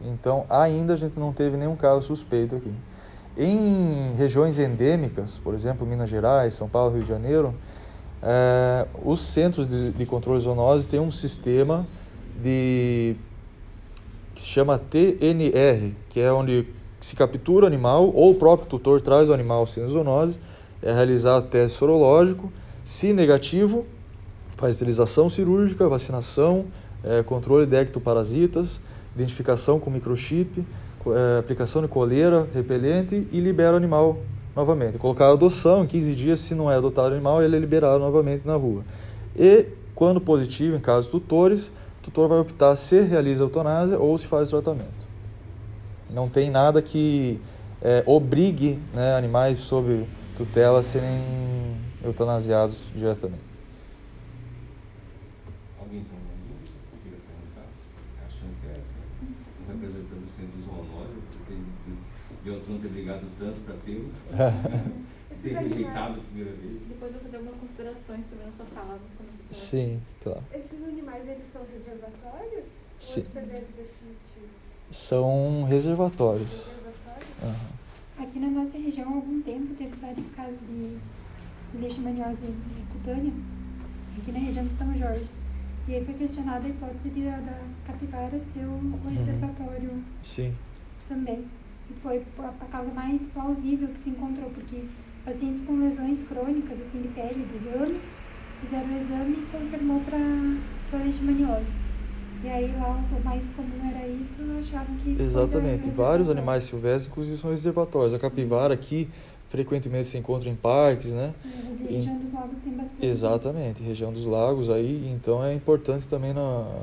Então, 0.00 0.44
ainda 0.48 0.94
a 0.94 0.96
gente 0.96 1.18
não 1.18 1.32
teve 1.32 1.56
nenhum 1.56 1.76
caso 1.76 2.06
suspeito 2.06 2.56
aqui. 2.56 2.72
Em 3.36 4.14
regiões 4.16 4.58
endêmicas, 4.58 5.38
por 5.38 5.54
exemplo, 5.54 5.86
Minas 5.86 6.10
Gerais, 6.10 6.54
São 6.54 6.68
Paulo, 6.68 6.94
Rio 6.94 7.02
de 7.02 7.08
Janeiro, 7.08 7.54
eh, 8.22 8.86
os 9.04 9.20
centros 9.20 9.66
de, 9.66 9.90
de 9.90 10.06
controle 10.06 10.38
de 10.38 10.44
zoonose 10.44 10.88
têm 10.88 11.00
um 11.00 11.10
sistema 11.10 11.86
de 12.42 13.16
que 14.34 14.40
se 14.40 14.48
chama 14.48 14.78
TNR, 14.78 15.94
que 16.08 16.20
é 16.20 16.32
onde 16.32 16.66
se 17.00 17.16
captura 17.16 17.64
o 17.64 17.66
animal 17.66 18.12
ou 18.14 18.30
o 18.30 18.34
próprio 18.34 18.68
tutor 18.68 19.00
traz 19.00 19.28
o 19.28 19.32
animal 19.32 19.66
sem 19.66 19.86
zoonose, 19.88 20.36
é 20.82 20.92
realizado 20.92 21.48
teste 21.48 21.78
sorológico, 21.78 22.52
se 22.84 23.12
negativo, 23.12 23.86
faz 24.56 24.76
esterilização 24.76 25.28
cirúrgica, 25.28 25.88
vacinação, 25.88 26.66
é, 27.02 27.22
controle 27.22 27.66
de 27.66 27.76
ectoparasitas, 27.76 28.80
identificação 29.16 29.80
com 29.80 29.90
microchip, 29.90 30.60
é, 30.60 30.64
aplicação 31.38 31.82
de 31.82 31.88
coleira, 31.88 32.46
repelente 32.54 33.26
e 33.32 33.40
libera 33.40 33.74
o 33.74 33.76
animal 33.76 34.18
novamente. 34.54 34.98
Colocar 34.98 35.26
a 35.26 35.32
adoção 35.32 35.84
em 35.84 35.86
15 35.86 36.14
dias, 36.14 36.40
se 36.40 36.54
não 36.54 36.70
é 36.70 36.76
adotado 36.76 37.10
o 37.10 37.12
animal, 37.12 37.42
ele 37.42 37.56
é 37.56 37.58
liberado 37.58 37.98
novamente 37.98 38.46
na 38.46 38.54
rua. 38.54 38.84
E, 39.36 39.66
quando 39.94 40.20
positivo, 40.20 40.76
em 40.76 40.80
casos 40.80 41.10
tutores, 41.10 41.68
o 41.68 42.04
tutor 42.04 42.28
vai 42.28 42.38
optar 42.38 42.76
se 42.76 43.00
realiza 43.00 43.42
a 43.42 43.46
eutanásia 43.46 43.98
ou 43.98 44.16
se 44.18 44.26
faz 44.26 44.48
o 44.52 44.60
tratamento. 44.60 45.02
Não 46.10 46.28
tem 46.28 46.50
nada 46.50 46.82
que 46.82 47.40
é, 47.80 48.02
obrigue 48.06 48.78
né, 48.94 49.14
animais 49.16 49.58
sob 49.58 50.06
tutela 50.36 50.80
a 50.80 50.82
serem 50.82 51.22
eutanasiados 52.04 52.76
diretamente. 52.94 53.42
Alguém 55.78 56.04
tem 56.04 56.18
uma 56.18 56.34
dúvida? 56.46 56.72
Queria 57.02 57.18
perguntar? 57.26 57.68
A 58.18 58.28
chance 58.28 58.62
é 58.66 58.72
essa. 58.72 59.00
Não 59.60 59.74
representando 59.74 60.24
o 60.26 60.32
centro 60.36 60.62
zoonótico, 60.62 61.22
porque 61.38 62.50
outro 62.62 62.72
não 62.72 62.80
ter 62.80 62.88
brigado 62.88 63.26
tanto 63.38 63.60
para 63.62 63.74
ter 63.84 64.04
ter 65.42 65.56
rejeitado 65.56 66.20
a 66.20 66.22
primeira 66.22 66.52
vez. 66.52 66.80
Depois 66.88 67.12
eu 67.12 67.20
vou 67.20 67.22
fazer 67.22 67.36
algumas 67.36 67.56
considerações 67.56 68.26
também 68.26 68.46
na 68.46 68.52
sua 68.52 68.66
fala. 68.66 68.98
Sim, 69.50 70.00
claro. 70.22 70.42
Esses 70.54 70.84
animais, 70.84 71.28
eles 71.28 71.52
são 71.52 71.62
reservatórios? 71.72 72.64
Sim. 73.00 73.20
Ou 73.20 73.26
hospedeiro 73.26 73.66
definitivo? 73.76 74.52
São 74.92 75.64
reservatórios. 75.64 76.48
Reservatórios? 76.48 77.28
Aham. 77.42 77.82
Aqui 78.18 78.38
na 78.38 78.50
nossa 78.50 78.78
região, 78.78 79.08
há 79.10 79.16
algum 79.16 79.42
tempo, 79.42 79.74
teve 79.74 79.96
vários 79.96 80.26
casos 80.26 80.60
de 80.60 80.98
leishmaniose 81.74 82.54
cutânea, 82.92 83.32
aqui 84.16 84.30
na 84.30 84.38
região 84.38 84.64
de 84.64 84.74
São 84.74 84.96
Jorge. 84.96 85.26
E 85.88 85.96
aí 85.96 86.04
foi 86.04 86.14
questionada 86.14 86.64
a 86.64 86.68
hipótese 86.68 87.10
de, 87.10 87.26
a 87.26 87.38
da 87.38 87.58
capivara 87.84 88.38
ser 88.38 88.64
o, 88.64 88.70
o 88.70 89.08
reservatório 89.08 90.04
Sim. 90.22 90.54
também. 91.08 91.44
Foi 92.02 92.22
a, 92.38 92.66
causa 92.66 92.92
mais 92.92 93.20
plausível 93.34 93.88
que 93.88 93.98
se 93.98 94.10
encontrou, 94.10 94.50
porque 94.50 94.76
pacientes 95.24 95.60
com 95.62 95.74
lesões 95.78 96.22
crônicas, 96.24 96.80
assim, 96.80 97.02
de 97.02 97.08
pele, 97.08 97.44
de 97.44 97.68
ramos, 97.68 98.04
fizeram 98.60 98.88
o 98.88 98.98
exame 98.98 99.34
e 99.34 99.46
confirmou 99.46 100.00
para 100.00 100.18
leishmaniose. 100.98 101.74
E 102.44 102.48
aí 102.48 102.72
lá 102.76 102.88
o 102.90 103.24
mais 103.24 103.50
comum 103.50 103.84
era 103.88 104.06
isso, 104.08 104.36
achavam 104.58 104.96
que... 104.96 105.22
Exatamente. 105.22 105.88
Vários 105.90 106.28
animais 106.28 106.64
silvestres, 106.64 107.06
inclusive, 107.06 107.36
são 107.36 107.50
reservatórios. 107.50 108.14
A 108.14 108.18
capivara 108.18 108.74
aqui, 108.74 109.08
frequentemente 109.48 110.08
se 110.08 110.18
encontra 110.18 110.48
em 110.48 110.56
parques, 110.56 111.12
né? 111.12 111.34
É, 111.44 111.84
A 111.84 111.92
região 111.92 112.18
dos 112.18 112.32
lagos 112.32 112.60
tem 112.60 112.72
bastante. 112.72 113.06
Exatamente, 113.06 113.82
região 113.82 114.12
dos 114.12 114.26
lagos 114.26 114.70
aí, 114.70 115.08
então 115.08 115.44
é 115.44 115.54
importante 115.54 116.06
também 116.08 116.32
na, 116.32 116.40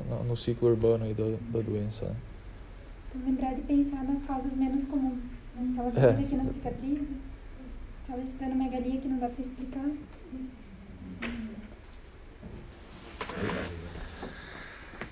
na- 0.10 0.24
no 0.24 0.36
ciclo 0.38 0.70
urbano 0.70 1.04
aí 1.06 1.14
da, 1.14 1.24
da 1.50 1.62
doença. 1.62 2.06
Né? 2.06 2.16
Então, 3.16 3.22
lembrar 3.26 3.54
de 3.56 3.62
pensar 3.62 4.04
nas 4.04 4.22
causas 4.24 4.54
menos 4.54 4.84
comuns. 4.86 5.32
né? 5.56 5.70
Aquela 5.74 5.90
É. 5.90 6.14
coisa 6.14 6.30
que 6.30 6.36
não 6.36 6.54
cicatriza, 6.54 7.12
aquela 8.04 8.24
esplenomegalia 8.24 9.02
que 9.02 9.08
não 9.08 9.20
dá 9.20 9.30
para 9.30 9.44
explicar. 9.44 9.86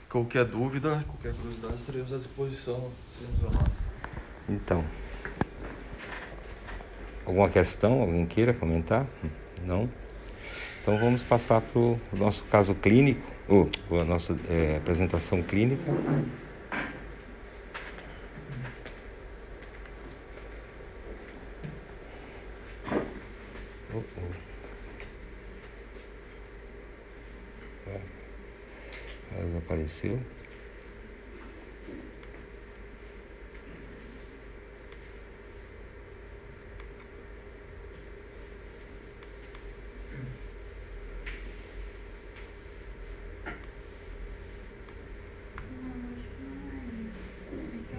Qualquer 0.10 0.46
dúvida, 0.46 1.04
qualquer 1.06 1.34
curiosidade, 1.34 1.76
estaremos 1.76 2.14
à 2.14 2.18
disposição. 2.18 2.90
Então. 4.50 4.84
Alguma 7.26 7.50
questão? 7.50 8.02
Alguém 8.02 8.26
queira 8.26 8.54
comentar? 8.54 9.06
Não? 9.66 9.90
Então 10.82 10.98
vamos 10.98 11.24
passar 11.24 11.60
para 11.62 11.80
o 11.80 12.00
nosso 12.14 12.44
caso 12.46 12.74
clínico, 12.74 13.22
ou 13.50 13.70
a 14.00 14.06
nossa 14.06 14.34
eh, 14.50 14.78
apresentação 14.78 15.44
clínica. 15.44 15.84
Ela 30.04 30.18
desapareceu. 30.18 30.20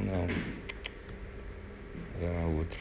Não. 0.01 0.27
É 2.21 2.43
a 2.43 2.47
outra. 2.47 2.79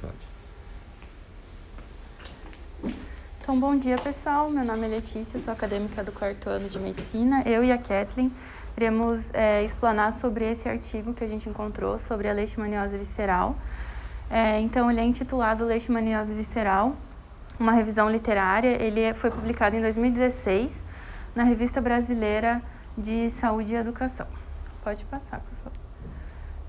Pode. 0.00 0.26
Bom 3.58 3.76
dia, 3.76 3.98
pessoal. 3.98 4.48
Meu 4.48 4.64
nome 4.64 4.86
é 4.86 4.88
Letícia, 4.88 5.36
sou 5.40 5.52
acadêmica 5.52 6.04
do 6.04 6.12
quarto 6.12 6.48
ano 6.48 6.68
de 6.68 6.78
medicina. 6.78 7.42
Eu 7.44 7.64
e 7.64 7.72
a 7.72 7.76
Kathleen 7.76 8.32
iremos 8.76 9.34
é, 9.34 9.64
explanar 9.64 10.12
sobre 10.12 10.48
esse 10.48 10.68
artigo 10.68 11.12
que 11.12 11.24
a 11.24 11.26
gente 11.26 11.48
encontrou 11.48 11.98
sobre 11.98 12.28
a 12.28 12.32
leishmaniose 12.32 12.96
visceral. 12.96 13.56
É, 14.30 14.60
então, 14.60 14.88
ele 14.88 15.00
é 15.00 15.02
intitulado 15.02 15.64
Leishmaniose 15.64 16.32
visceral, 16.36 16.94
uma 17.58 17.72
revisão 17.72 18.08
literária. 18.08 18.80
Ele 18.80 19.00
é- 19.00 19.12
foi 19.12 19.28
publicado 19.28 19.74
em 19.74 19.80
2016 19.80 20.84
na 21.34 21.42
Revista 21.42 21.80
Brasileira 21.80 22.62
de 22.96 23.28
Saúde 23.28 23.74
e 23.74 23.76
Educação. 23.76 24.28
Pode 24.84 25.04
passar, 25.06 25.40
por 25.40 25.56
favor. 25.64 25.78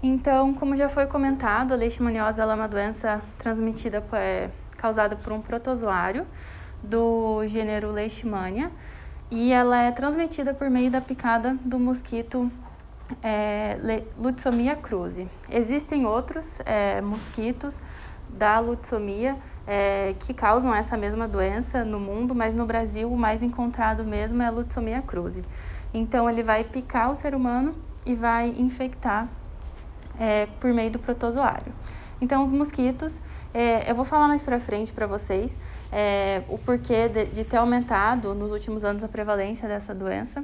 Então, 0.02 0.56
como 0.56 0.76
já 0.76 0.90
foi 0.90 1.06
comentado, 1.06 1.72
a 1.72 1.76
leishmaniose 1.76 2.42
é 2.42 2.46
uma 2.48 2.68
doença 2.68 3.22
transmitida, 3.38 4.04
é, 4.14 4.50
causada 4.76 5.16
por 5.16 5.32
um 5.32 5.40
protozoário 5.40 6.26
do 6.84 7.46
gênero 7.48 7.92
Leishmania 7.92 8.72
e 9.32 9.52
ela 9.52 9.84
é 9.84 9.92
transmitida 9.92 10.54
por 10.54 10.70
meio 10.70 10.90
da 10.90 11.02
picada 11.02 11.58
do 11.64 11.80
mosquito 11.80 12.52
é, 13.24 14.04
Lutsomia 14.18 14.76
cruzi. 14.76 15.28
Existem 15.50 16.06
outros 16.06 16.60
é, 16.66 17.02
mosquitos 17.02 17.82
da 18.30 18.60
lutsomia 18.60 19.36
é, 19.66 20.16
que 20.20 20.34
causam 20.34 20.74
essa 20.74 20.96
mesma 20.96 21.28
doença 21.28 21.84
no 21.84 22.00
mundo, 22.00 22.36
mas 22.36 22.56
no 22.56 22.66
Brasil 22.66 23.12
o 23.12 23.18
mais 23.18 23.42
encontrado 23.42 24.04
mesmo 24.04 24.42
é 24.42 24.46
a 24.46 24.52
Lutsomia 24.52 25.02
cruzi. 25.02 25.44
Então 25.94 26.30
ele 26.30 26.44
vai 26.44 26.64
picar 26.64 27.10
o 27.10 27.16
ser 27.16 27.34
humano 27.34 27.76
e 28.06 28.16
vai 28.16 28.50
infectar 28.50 29.28
é, 30.20 30.48
por 30.60 30.72
meio 30.74 30.92
do 30.92 31.00
protozoário. 31.00 31.74
Então, 32.22 32.44
os 32.44 32.52
mosquitos, 32.52 33.22
é, 33.54 33.90
eu 33.90 33.96
vou 33.96 34.04
falar 34.04 34.28
mais 34.28 34.44
para 34.44 34.60
frente 34.60 34.92
para 34.92 35.08
vocês 35.08 35.58
é, 35.92 36.44
o 36.48 36.58
porquê 36.58 37.08
de, 37.08 37.26
de 37.26 37.44
ter 37.44 37.58
aumentado 37.58 38.34
nos 38.34 38.52
últimos 38.52 38.84
anos 38.86 39.04
a 39.04 39.08
prevalência 39.08 39.68
dessa 39.68 39.94
doença, 39.94 40.44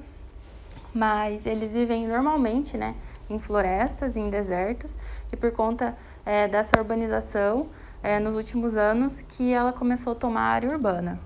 mas 0.93 1.45
eles 1.45 1.73
vivem 1.73 2.08
normalmente, 2.08 2.77
né, 2.77 2.95
em 3.29 3.38
florestas, 3.38 4.15
em 4.17 4.29
desertos, 4.29 4.97
e 5.31 5.36
por 5.36 5.51
conta 5.51 5.95
é, 6.25 6.47
dessa 6.47 6.77
urbanização, 6.77 7.67
é, 8.01 8.19
nos 8.19 8.36
últimos 8.36 8.75
anos, 8.75 9.21
que 9.21 9.51
ela 9.51 9.73
começou 9.73 10.13
a 10.13 10.15
tomar 10.15 10.41
área 10.41 10.69
urbana. 10.69 11.19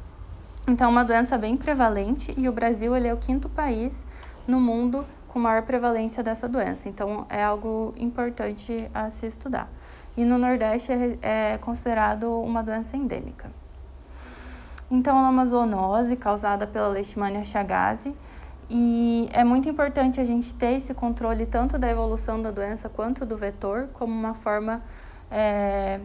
Então, 0.67 0.89
uma 0.89 1.03
doença 1.03 1.37
bem 1.37 1.57
prevalente 1.57 2.33
e 2.37 2.47
o 2.47 2.51
Brasil 2.51 2.95
ele 2.95 3.07
é 3.07 3.13
o 3.13 3.17
quinto 3.17 3.49
país 3.49 4.05
no 4.47 4.59
mundo 4.59 5.05
com 5.27 5.39
maior 5.39 5.63
prevalência 5.63 6.23
dessa 6.23 6.47
doença. 6.47 6.87
Então, 6.87 7.25
é 7.29 7.43
algo 7.43 7.93
importante 7.97 8.89
a 8.93 9.09
se 9.09 9.27
estudar. 9.27 9.69
E 10.15 10.23
no 10.23 10.37
Nordeste 10.37 10.91
é, 10.91 11.17
é 11.21 11.57
considerado 11.57 12.41
uma 12.41 12.61
doença 12.63 12.97
endêmica. 12.97 13.51
Então, 14.91 15.17
é 15.23 15.29
uma 15.29 15.45
zoonose 15.45 16.15
causada 16.15 16.65
pela 16.65 16.87
Leishmania 16.87 17.43
chagas 17.43 18.07
e 18.69 19.29
é 19.31 19.43
muito 19.43 19.67
importante 19.69 20.19
a 20.19 20.23
gente 20.23 20.53
ter 20.55 20.73
esse 20.73 20.93
controle 20.93 21.45
tanto 21.45 21.77
da 21.77 21.89
evolução 21.89 22.41
da 22.41 22.51
doença 22.51 22.89
quanto 22.89 23.25
do 23.25 23.37
vetor, 23.37 23.87
como 23.93 24.13
uma 24.13 24.33
forma 24.33 24.81
é, 25.29 25.99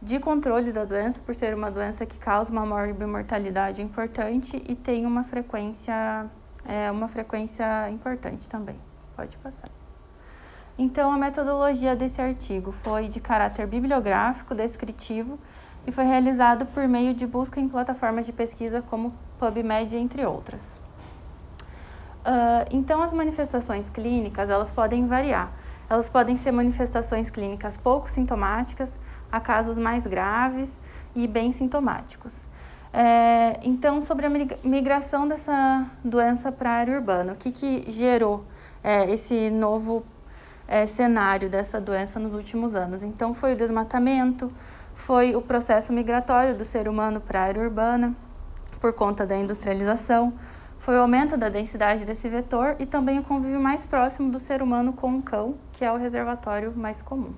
de 0.00 0.20
controle 0.20 0.72
da 0.72 0.84
doença, 0.84 1.20
por 1.20 1.34
ser 1.34 1.54
uma 1.54 1.70
doença 1.70 2.06
que 2.06 2.18
causa 2.18 2.52
uma 2.52 2.64
morbimortalidade 2.64 3.82
importante 3.82 4.62
e 4.68 4.74
tem 4.74 5.04
uma 5.04 5.24
frequência, 5.24 6.26
é, 6.64 6.90
uma 6.90 7.08
frequência 7.08 7.90
importante 7.90 8.48
também. 8.48 8.76
Pode 9.16 9.36
passar. 9.38 9.68
Então, 10.76 11.10
a 11.10 11.18
metodologia 11.18 11.96
desse 11.96 12.22
artigo 12.22 12.70
foi 12.70 13.08
de 13.08 13.18
caráter 13.18 13.66
bibliográfico, 13.66 14.54
descritivo, 14.54 15.38
e 15.88 15.90
foi 15.90 16.04
realizado 16.04 16.66
por 16.66 16.86
meio 16.86 17.14
de 17.14 17.26
busca 17.26 17.58
em 17.58 17.66
plataformas 17.66 18.26
de 18.26 18.32
pesquisa 18.32 18.82
como 18.82 19.14
PubMed, 19.38 19.96
entre 19.96 20.22
outras. 20.26 20.78
Uh, 22.18 22.68
então, 22.70 23.02
as 23.02 23.14
manifestações 23.14 23.88
clínicas, 23.88 24.50
elas 24.50 24.70
podem 24.70 25.06
variar. 25.06 25.50
Elas 25.88 26.10
podem 26.10 26.36
ser 26.36 26.52
manifestações 26.52 27.30
clínicas 27.30 27.78
pouco 27.78 28.10
sintomáticas, 28.10 28.98
a 29.32 29.40
casos 29.40 29.78
mais 29.78 30.06
graves 30.06 30.78
e 31.16 31.26
bem 31.26 31.52
sintomáticos. 31.52 32.46
É, 32.92 33.58
então, 33.62 34.02
sobre 34.02 34.26
a 34.26 34.30
migração 34.62 35.26
dessa 35.26 35.86
doença 36.04 36.52
para 36.52 36.68
a 36.68 36.74
área 36.74 36.96
urbana, 36.96 37.32
o 37.32 37.36
que, 37.36 37.50
que 37.50 37.90
gerou 37.90 38.44
é, 38.84 39.10
esse 39.10 39.48
novo 39.48 40.04
é, 40.68 40.86
cenário 40.86 41.48
dessa 41.48 41.80
doença 41.80 42.20
nos 42.20 42.34
últimos 42.34 42.74
anos? 42.74 43.02
Então, 43.02 43.34
foi 43.34 43.54
o 43.54 43.56
desmatamento, 43.56 44.48
foi 44.94 45.34
o 45.34 45.42
processo 45.42 45.92
migratório 45.92 46.54
do 46.54 46.64
ser 46.64 46.86
humano 46.86 47.20
para 47.20 47.40
a 47.40 47.44
área 47.44 47.62
urbana, 47.62 48.14
por 48.80 48.92
conta 48.92 49.26
da 49.26 49.36
industrialização, 49.36 50.32
foi 50.78 50.96
o 50.96 51.00
aumento 51.00 51.36
da 51.36 51.48
densidade 51.48 52.04
desse 52.04 52.28
vetor 52.28 52.76
e 52.78 52.86
também 52.86 53.18
o 53.18 53.24
convívio 53.24 53.60
mais 53.60 53.84
próximo 53.84 54.30
do 54.30 54.38
ser 54.38 54.62
humano 54.62 54.92
com 54.92 55.16
o 55.16 55.22
cão, 55.22 55.56
que 55.72 55.84
é 55.84 55.90
o 55.90 55.96
reservatório 55.96 56.72
mais 56.76 57.02
comum. 57.02 57.32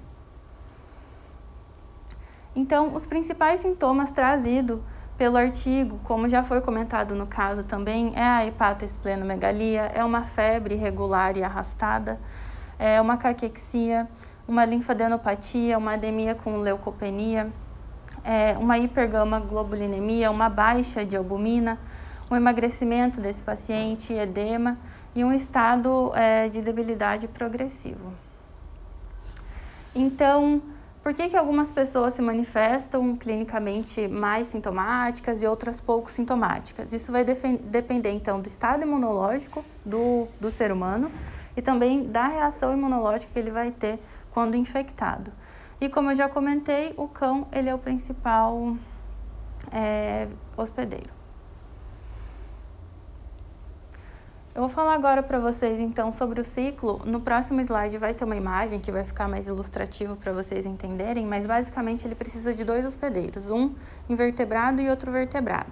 Então, 2.55 2.95
os 2.95 3.07
principais 3.07 3.61
sintomas 3.61 4.11
trazidos 4.11 4.81
pelo 5.17 5.37
artigo, 5.37 5.99
como 6.05 6.29
já 6.29 6.43
foi 6.43 6.61
comentado 6.61 7.15
no 7.15 7.27
caso 7.27 7.63
também, 7.63 8.13
é 8.17 8.23
a 8.23 8.47
hepatoesplenomegalia, 8.47 9.83
é 9.95 10.05
uma 10.05 10.23
febre 10.23 10.75
irregular 10.75 11.37
e 11.37 11.43
arrastada, 11.43 12.19
é 12.81 12.99
uma 12.99 13.19
caquexia, 13.19 14.09
uma 14.49 14.65
linfadenopatia, 14.65 15.77
uma 15.77 15.93
anemia 15.93 16.35
com 16.35 16.57
leucopenia, 16.57 17.53
é 18.25 18.57
uma 18.59 18.79
hipergama-globulinemia, 18.79 20.31
uma 20.31 20.49
baixa 20.49 21.05
de 21.05 21.15
albumina, 21.15 21.79
um 22.31 22.37
emagrecimento 22.37 23.21
desse 23.21 23.43
paciente, 23.43 24.15
edema 24.15 24.79
e 25.15 25.23
um 25.23 25.33
estado 25.33 26.11
é, 26.15 26.49
de 26.49 26.63
debilidade 26.63 27.29
progressivo. 27.29 28.15
Então, 29.95 30.63
por 31.03 31.13
que, 31.13 31.29
que 31.29 31.37
algumas 31.37 31.71
pessoas 31.71 32.15
se 32.15 32.23
manifestam 32.23 33.15
clinicamente 33.15 34.09
mais 34.09 34.47
sintomáticas 34.47 35.43
e 35.43 35.47
outras 35.47 35.83
pouco 35.83 36.11
sintomáticas? 36.11 36.95
Isso 36.95 37.13
vai 37.13 37.25
depender, 37.25 38.11
então, 38.11 38.41
do 38.41 38.47
estado 38.47 38.83
imunológico 38.83 39.63
do, 39.85 40.29
do 40.41 40.51
ser 40.51 40.73
humano 40.73 41.11
e 41.57 41.63
também 41.63 42.07
da 42.07 42.27
reação 42.29 42.73
imunológica 42.73 43.33
que 43.33 43.39
ele 43.39 43.51
vai 43.51 43.71
ter 43.71 43.99
quando 44.33 44.57
infectado. 44.57 45.33
E 45.81 45.89
como 45.89 46.11
eu 46.11 46.17
já 46.17 46.29
comentei, 46.29 46.93
o 46.97 47.09
cão 47.09 47.47
ele 47.53 47.69
é 47.69 47.75
o 47.75 47.79
principal 47.79 48.77
é, 49.73 50.29
hospedeiro. 50.57 51.21
Eu 54.53 54.63
vou 54.63 54.69
falar 54.69 54.95
agora 54.95 55.23
para 55.23 55.39
vocês 55.39 55.79
então 55.79 56.11
sobre 56.11 56.41
o 56.41 56.45
ciclo. 56.45 57.01
No 57.07 57.21
próximo 57.21 57.61
slide 57.61 57.97
vai 57.99 58.13
ter 58.13 58.25
uma 58.25 58.35
imagem 58.35 58.81
que 58.81 58.91
vai 58.91 59.05
ficar 59.05 59.29
mais 59.29 59.47
ilustrativo 59.47 60.17
para 60.17 60.33
vocês 60.33 60.67
entenderem, 60.67 61.25
mas 61.25 61.47
basicamente 61.47 62.05
ele 62.05 62.17
precisa 62.17 62.53
de 62.53 62.65
dois 62.65 62.85
hospedeiros, 62.85 63.49
um 63.49 63.73
invertebrado 64.09 64.83
e 64.83 64.91
outro 64.91 65.13
vertebrado. 65.13 65.71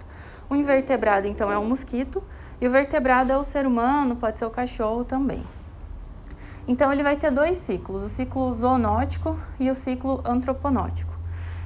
O 0.49 0.55
invertebrado 0.55 1.27
então 1.27 1.51
é 1.51 1.59
o 1.59 1.64
mosquito 1.64 2.23
e 2.61 2.69
o 2.69 2.71
vertebrado 2.71 3.33
é 3.33 3.37
o 3.37 3.43
ser 3.43 3.67
humano, 3.67 4.14
pode 4.17 4.38
ser 4.38 4.47
o 4.47 4.51
cachorro 4.51 5.05
também. 5.05 5.45
Então 6.68 6.92
ele 6.92 7.02
vai 7.02 7.16
ter 7.16 7.31
dois 7.31 7.57
ciclos, 7.57 8.04
o 8.04 8.09
ciclo 8.11 8.52
zoonótico 8.52 9.38
e 9.59 9.70
o 9.70 9.74
ciclo 9.74 10.22
antroponótico. 10.22 11.11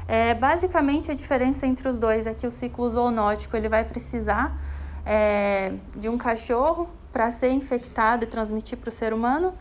É, 0.06 0.32
basicamente 0.32 1.10
a 1.10 1.14
diferença 1.14 1.66
entre 1.66 1.88
os 1.88 1.98
dois 1.98 2.24
é 2.24 2.32
que 2.32 2.46
o 2.46 2.52
ciclo 2.52 2.88
zoonótico 2.88 3.56
ele 3.56 3.68
vai 3.68 3.84
precisar 3.84 4.56
é, 5.04 5.72
de 5.96 6.08
um 6.08 6.16
cachorro 6.16 6.88
para 7.12 7.32
ser 7.32 7.50
infectado 7.50 8.22
e 8.24 8.26
transmitir 8.28 8.78
para 8.78 8.88
o 8.88 8.92
ser 8.92 9.12
humano. 9.12 9.52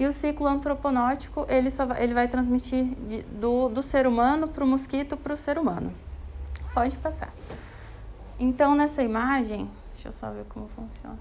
E 0.00 0.06
o 0.06 0.12
ciclo 0.12 0.46
antroponótico, 0.46 1.46
ele, 1.48 1.70
só 1.70 1.86
vai, 1.86 2.02
ele 2.02 2.14
vai 2.14 2.26
transmitir 2.26 2.84
de, 3.08 3.22
do, 3.22 3.68
do 3.68 3.82
ser 3.82 4.06
humano 4.06 4.48
para 4.48 4.64
o 4.64 4.66
mosquito 4.66 5.16
para 5.16 5.32
o 5.32 5.36
ser 5.36 5.58
humano. 5.58 5.92
Pode 6.74 6.96
passar. 6.98 7.32
Então, 8.38 8.74
nessa 8.76 9.02
imagem, 9.02 9.68
deixa 9.92 10.08
eu 10.08 10.12
só 10.12 10.30
ver 10.30 10.44
como 10.48 10.68
funciona. 10.68 11.18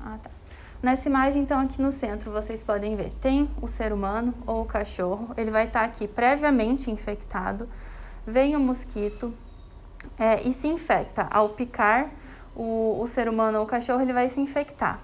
Ah, 0.00 0.18
tá. 0.22 0.37
Nessa 0.80 1.08
imagem, 1.08 1.42
então, 1.42 1.58
aqui 1.58 1.82
no 1.82 1.90
centro, 1.90 2.30
vocês 2.30 2.62
podem 2.62 2.94
ver, 2.94 3.10
tem 3.20 3.50
o 3.60 3.66
ser 3.66 3.92
humano 3.92 4.32
ou 4.46 4.62
o 4.62 4.64
cachorro, 4.64 5.34
ele 5.36 5.50
vai 5.50 5.66
estar 5.66 5.82
aqui 5.82 6.06
previamente 6.06 6.88
infectado, 6.88 7.68
vem 8.24 8.54
o 8.54 8.60
mosquito 8.60 9.34
é, 10.16 10.40
e 10.46 10.52
se 10.52 10.68
infecta 10.68 11.26
ao 11.32 11.48
picar 11.48 12.10
o, 12.54 13.00
o 13.00 13.06
ser 13.08 13.28
humano 13.28 13.58
ou 13.58 13.64
o 13.64 13.66
cachorro 13.66 14.00
ele 14.00 14.12
vai 14.12 14.28
se 14.28 14.40
infectar. 14.40 15.00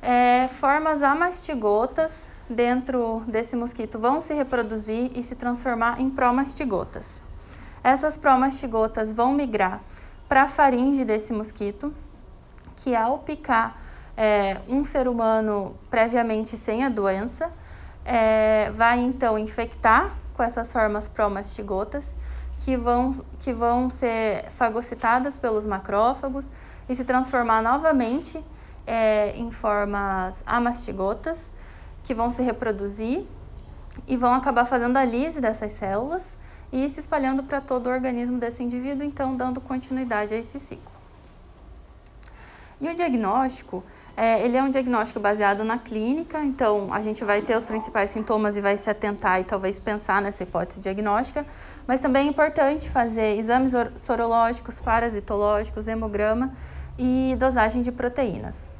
É, 0.00 0.48
formas 0.48 1.00
amastigotas 1.00 2.26
dentro 2.50 3.22
desse 3.28 3.54
mosquito 3.54 4.00
vão 4.00 4.20
se 4.20 4.34
reproduzir 4.34 5.12
e 5.16 5.22
se 5.22 5.36
transformar 5.36 6.00
em 6.00 6.10
promastigotas. 6.10 7.22
Essas 7.84 8.16
promastigotas 8.16 9.12
vão 9.12 9.32
migrar 9.32 9.80
para 10.28 10.42
a 10.42 10.48
faringe 10.48 11.04
desse 11.04 11.32
mosquito, 11.32 11.94
que 12.76 12.96
ao 12.96 13.20
picar 13.20 13.76
é, 14.16 14.60
um 14.68 14.84
ser 14.84 15.08
humano 15.08 15.76
previamente 15.90 16.56
sem 16.56 16.84
a 16.84 16.88
doença, 16.88 17.50
é, 18.04 18.70
vai 18.70 18.98
então 19.00 19.38
infectar 19.38 20.10
com 20.34 20.42
essas 20.42 20.72
formas 20.72 21.08
promastigotas 21.08 22.16
que 22.58 22.76
vão, 22.76 23.14
que 23.40 23.52
vão 23.52 23.90
ser 23.90 24.50
fagocitadas 24.50 25.38
pelos 25.38 25.66
macrófagos 25.66 26.48
e 26.88 26.94
se 26.94 27.04
transformar 27.04 27.62
novamente 27.62 28.42
é, 28.86 29.36
em 29.36 29.50
formas 29.50 30.42
amastigotas, 30.46 31.50
que 32.04 32.14
vão 32.14 32.30
se 32.30 32.42
reproduzir 32.42 33.24
e 34.06 34.16
vão 34.16 34.34
acabar 34.34 34.64
fazendo 34.64 34.96
a 34.96 35.04
lise 35.04 35.40
dessas 35.40 35.72
células 35.72 36.36
e 36.72 36.88
se 36.88 37.00
espalhando 37.00 37.42
para 37.42 37.60
todo 37.60 37.86
o 37.86 37.90
organismo 37.90 38.38
desse 38.38 38.62
indivíduo, 38.62 39.04
então 39.04 39.36
dando 39.36 39.60
continuidade 39.60 40.34
a 40.34 40.38
esse 40.38 40.58
ciclo. 40.58 41.02
E 42.80 42.88
o 42.88 42.94
diagnóstico, 42.94 43.84
é, 44.16 44.44
ele 44.44 44.56
é 44.56 44.62
um 44.62 44.68
diagnóstico 44.68 45.18
baseado 45.18 45.64
na 45.64 45.78
clínica, 45.78 46.38
então 46.40 46.92
a 46.92 47.00
gente 47.00 47.24
vai 47.24 47.40
ter 47.40 47.56
os 47.56 47.64
principais 47.64 48.10
sintomas 48.10 48.56
e 48.56 48.60
vai 48.60 48.76
se 48.76 48.90
atentar 48.90 49.40
e 49.40 49.44
talvez 49.44 49.80
pensar 49.80 50.20
nessa 50.20 50.42
hipótese 50.42 50.80
diagnóstica, 50.80 51.46
mas 51.86 52.00
também 52.00 52.26
é 52.26 52.30
importante 52.30 52.90
fazer 52.90 53.38
exames 53.38 53.72
sorológicos, 53.96 54.80
parasitológicos, 54.80 55.88
hemograma 55.88 56.52
e 56.98 57.34
dosagem 57.38 57.80
de 57.80 57.90
proteínas. 57.90 58.70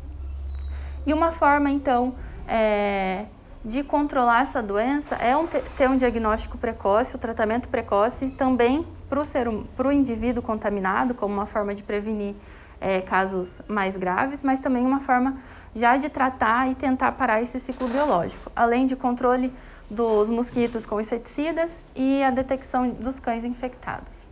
E 1.06 1.14
uma 1.14 1.32
forma, 1.32 1.70
então, 1.70 2.14
é, 2.46 3.24
de 3.64 3.82
controlar 3.82 4.42
essa 4.42 4.62
doença 4.62 5.14
é 5.16 5.36
um, 5.36 5.46
ter 5.46 5.88
um 5.88 5.96
diagnóstico 5.96 6.58
precoce, 6.58 7.16
o 7.16 7.18
tratamento 7.18 7.68
precoce, 7.68 8.28
também 8.30 8.86
para 9.08 9.88
o 9.88 9.92
indivíduo 9.92 10.42
contaminado, 10.42 11.14
como 11.14 11.34
uma 11.34 11.46
forma 11.46 11.74
de 11.74 11.82
prevenir 11.82 12.34
é, 12.82 13.00
casos 13.00 13.60
mais 13.68 13.96
graves, 13.96 14.42
mas 14.42 14.60
também 14.60 14.84
uma 14.84 15.00
forma 15.00 15.32
já 15.74 15.96
de 15.96 16.08
tratar 16.08 16.70
e 16.70 16.74
tentar 16.74 17.12
parar 17.12 17.40
esse 17.40 17.58
ciclo 17.60 17.88
biológico, 17.88 18.50
além 18.54 18.86
de 18.86 18.96
controle 18.96 19.52
dos 19.88 20.28
mosquitos 20.28 20.84
com 20.84 21.00
inseticidas 21.00 21.82
e 21.94 22.22
a 22.22 22.30
detecção 22.30 22.90
dos 22.90 23.20
cães 23.20 23.44
infectados. 23.44 24.26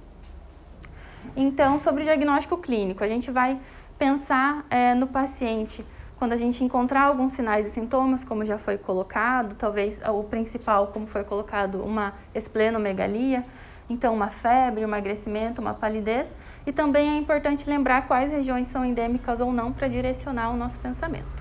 Então, 1.37 1.79
sobre 1.79 2.03
o 2.03 2.05
diagnóstico 2.05 2.59
clínico, 2.59 3.05
a 3.05 3.09
gente 3.09 3.31
vai 3.31 3.59
pensar 3.99 4.65
é, 4.69 4.95
no 4.95 5.07
paciente 5.07 5.85
quando 6.19 6.33
a 6.33 6.37
gente 6.37 6.63
encontrar 6.63 7.05
alguns 7.05 7.33
sinais 7.33 7.67
e 7.67 7.71
sintomas, 7.71 8.25
como 8.25 8.45
já 8.45 8.59
foi 8.59 8.77
colocado, 8.77 9.55
talvez 9.55 10.01
o 10.07 10.23
principal, 10.25 10.89
como 10.89 11.07
foi 11.07 11.25
colocado, 11.25 11.83
uma 11.83 12.13
esplenomegalia, 12.35 13.45
então 13.89 14.15
uma 14.15 14.29
febre, 14.29 14.83
um 14.83 14.89
emagrecimento, 14.89 15.63
uma 15.63 15.73
palidez, 15.73 16.29
e 16.67 16.73
também 16.73 17.09
é 17.09 17.17
importante 17.19 17.69
lembrar 17.69 18.07
quais 18.07 18.31
regiões 18.31 18.67
são 18.67 18.85
endêmicas 18.85 19.41
ou 19.41 19.53
não 19.53 19.73
para 19.73 19.89
direcionar 19.89 20.53
o 20.53 20.57
nosso 20.57 20.79
pensamento. 20.79 21.41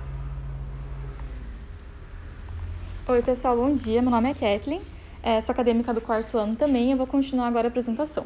Oi, 3.08 3.22
pessoal, 3.24 3.58
bom 3.58 3.74
dia. 3.74 4.02
Meu 4.02 4.12
nome 4.12 4.30
é 4.30 4.34
Kathleen, 4.34 4.82
é, 5.24 5.42
sou 5.42 5.52
acadêmica 5.52 5.94
do 5.94 6.00
quarto 6.00 6.38
ano 6.38 6.56
também. 6.56 6.92
Eu 6.92 6.98
vou 6.98 7.08
continuar 7.08 7.48
agora 7.48 7.68
a 7.68 7.70
apresentação. 7.70 8.26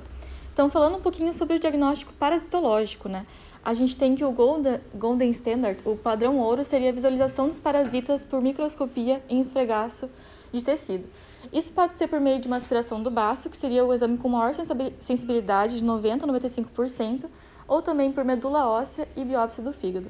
Então, 0.54 0.70
falando 0.70 0.98
um 0.98 1.02
pouquinho 1.02 1.34
sobre 1.34 1.56
o 1.56 1.60
diagnóstico 1.60 2.14
parasitológico, 2.14 3.10
né? 3.10 3.26
A 3.66 3.74
gente 3.74 3.96
tem 3.96 4.14
que 4.14 4.26
o 4.26 4.32
Golden, 4.32 4.82
Golden 4.94 5.32
Standard, 5.32 5.80
o 5.86 5.96
padrão 5.96 6.38
ouro, 6.38 6.66
seria 6.66 6.90
a 6.90 6.92
visualização 6.92 7.48
dos 7.48 7.60
parasitas 7.60 8.26
por 8.26 8.42
microscopia 8.42 9.24
em 9.30 9.40
esfregaço 9.40 10.12
de 10.52 10.62
tecido. 10.62 11.08
Isso 11.52 11.72
pode 11.74 11.96
ser 11.96 12.08
por 12.08 12.20
meio 12.20 12.40
de 12.40 12.48
uma 12.48 12.58
aspiração 12.58 13.02
do 13.02 13.12
baço, 13.12 13.50
que 13.50 13.58
seria 13.58 13.84
o 13.84 13.94
exame 13.94 14.18
com 14.18 14.30
maior 14.30 14.54
sensibilidade 15.00 15.78
de 15.78 15.86
90% 15.86 16.24
a 16.24 16.28
95%, 16.28 17.26
ou 17.68 17.82
também 17.82 18.12
por 18.12 18.24
medula 18.24 18.68
óssea 18.68 19.08
e 19.16 19.24
biópsia 19.24 19.64
do 19.64 19.74
fígado. 19.74 20.08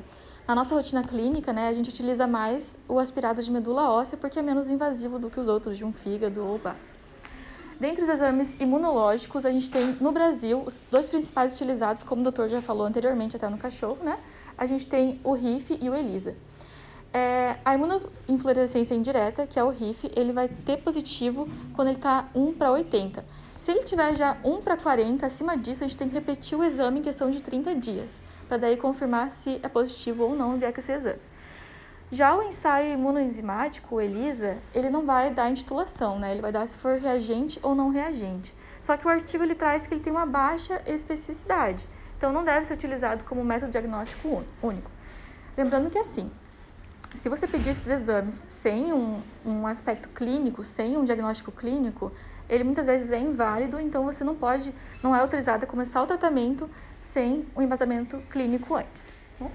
Na 0.48 0.54
nossa 0.54 0.76
rotina 0.76 1.04
clínica, 1.04 1.54
né, 1.54 1.70
a 1.70 1.74
gente 1.74 1.90
utiliza 1.90 2.28
mais 2.28 2.78
o 2.88 3.00
aspirado 3.00 3.42
de 3.42 3.50
medula 3.50 3.90
óssea 3.90 4.18
porque 4.18 4.40
é 4.40 4.42
menos 4.42 4.70
invasivo 4.70 5.18
do 5.18 5.30
que 5.30 5.40
os 5.40 5.48
outros 5.48 5.78
de 5.78 5.86
um 5.86 5.94
fígado 5.94 6.46
ou 6.46 6.58
baço. 6.58 6.94
Dentre 7.80 8.04
os 8.04 8.10
exames 8.10 8.60
imunológicos, 8.60 9.46
a 9.46 9.52
gente 9.52 9.70
tem 9.70 9.98
no 10.00 10.12
Brasil 10.12 10.62
os 10.66 10.80
dois 10.92 11.10
principais 11.10 11.54
utilizados, 11.54 12.04
como 12.04 12.22
o 12.22 12.24
doutor 12.24 12.48
já 12.48 12.62
falou 12.62 12.86
anteriormente, 12.86 13.36
até 13.36 13.50
no 13.50 13.58
cachorro, 13.58 13.98
né? 14.04 14.18
A 14.58 14.66
gente 14.66 14.88
tem 14.88 15.20
o 15.24 15.34
RIF 15.34 15.78
e 15.82 15.90
o 15.90 15.96
ELISA. 15.96 16.36
É, 17.14 17.58
a 17.64 17.76
imunoinflorescência 17.76 18.96
indireta, 18.96 19.46
que 19.46 19.60
é 19.60 19.64
o 19.64 19.70
RIF, 19.70 20.12
ele 20.16 20.34
vai 20.34 20.48
ter 20.48 20.78
positivo 20.78 21.48
quando 21.74 21.90
ele 21.90 21.98
está 21.98 22.28
1 22.34 22.54
para 22.54 22.72
80. 22.72 23.24
Se 23.56 23.72
ele 23.72 23.84
tiver 23.84 24.16
já 24.16 24.36
1 24.44 24.62
para 24.62 24.76
40, 24.76 25.26
acima 25.26 25.56
disso, 25.56 25.84
a 25.84 25.88
gente 25.88 25.98
tem 25.98 26.10
que 26.10 26.16
repetir 26.16 26.58
o 26.58 26.64
exame 26.64 27.00
em 27.00 27.04
questão 27.04 27.30
de 27.30 27.40
30 27.40 27.76
dias, 27.76 28.20
para 28.48 28.58
daí 28.58 28.78
confirmar 28.78 29.30
se 29.30 29.60
é 29.62 29.70
positivo 29.70 30.24
ou 30.24 30.36
não 30.36 30.58
vier 30.58 30.74
com 30.74 30.80
esse 30.80 30.92
exame. 30.92 31.20
Já 32.12 32.36
o 32.36 32.44
ensaio 32.44 32.94
imunoenzimático, 32.94 33.96
o 33.96 34.02
ELISA, 34.02 34.58
ele 34.74 34.90
não 34.90 35.06
vai 35.06 35.32
dar 35.32 35.50
intitulação, 35.50 36.20
né? 36.20 36.32
Ele 36.32 36.42
vai 36.42 36.52
dar 36.52 36.68
se 36.68 36.78
for 36.78 36.98
reagente 36.98 37.60
ou 37.64 37.74
não 37.74 37.90
reagente. 37.90 38.54
Só 38.82 38.98
que 38.98 39.08
o 39.08 39.10
artigo 39.10 39.44
ele 39.44 39.56
traz 39.56 39.88
que 39.88 39.94
ele 39.94 40.04
tem 40.04 40.12
uma 40.12 40.26
baixa 40.26 40.82
especificidade, 40.86 41.88
então 42.18 42.34
não 42.34 42.44
deve 42.44 42.66
ser 42.66 42.74
utilizado 42.74 43.24
como 43.24 43.44
método 43.44 43.72
diagnóstico 43.72 44.44
único. 44.62 44.92
Lembrando 45.56 45.90
que 45.90 45.98
assim, 45.98 46.30
se 47.16 47.30
você 47.30 47.48
pedir 47.48 47.70
esses 47.70 47.88
exames 47.88 48.46
sem 48.50 48.92
um, 48.92 49.22
um 49.46 49.68
aspecto 49.68 50.10
clínico, 50.10 50.64
sem 50.64 50.98
um 50.98 51.06
diagnóstico 51.06 51.52
clínico, 51.52 52.12
ele 52.50 52.64
muitas 52.64 52.86
vezes 52.86 53.12
é 53.12 53.20
inválido, 53.20 53.80
então 53.80 54.04
você 54.04 54.24
não 54.24 54.36
pode, 54.36 54.74
não 55.02 55.16
é 55.16 55.20
autorizado 55.20 55.64
a 55.64 55.68
começar 55.68 56.02
o 56.02 56.08
tratamento 56.08 56.70
sem 57.00 57.46
um 57.56 57.62
embasamento 57.62 58.18
clínico 58.30 58.76
antes. 58.76 59.08
Bom, 59.40 59.48
tá 59.48 59.52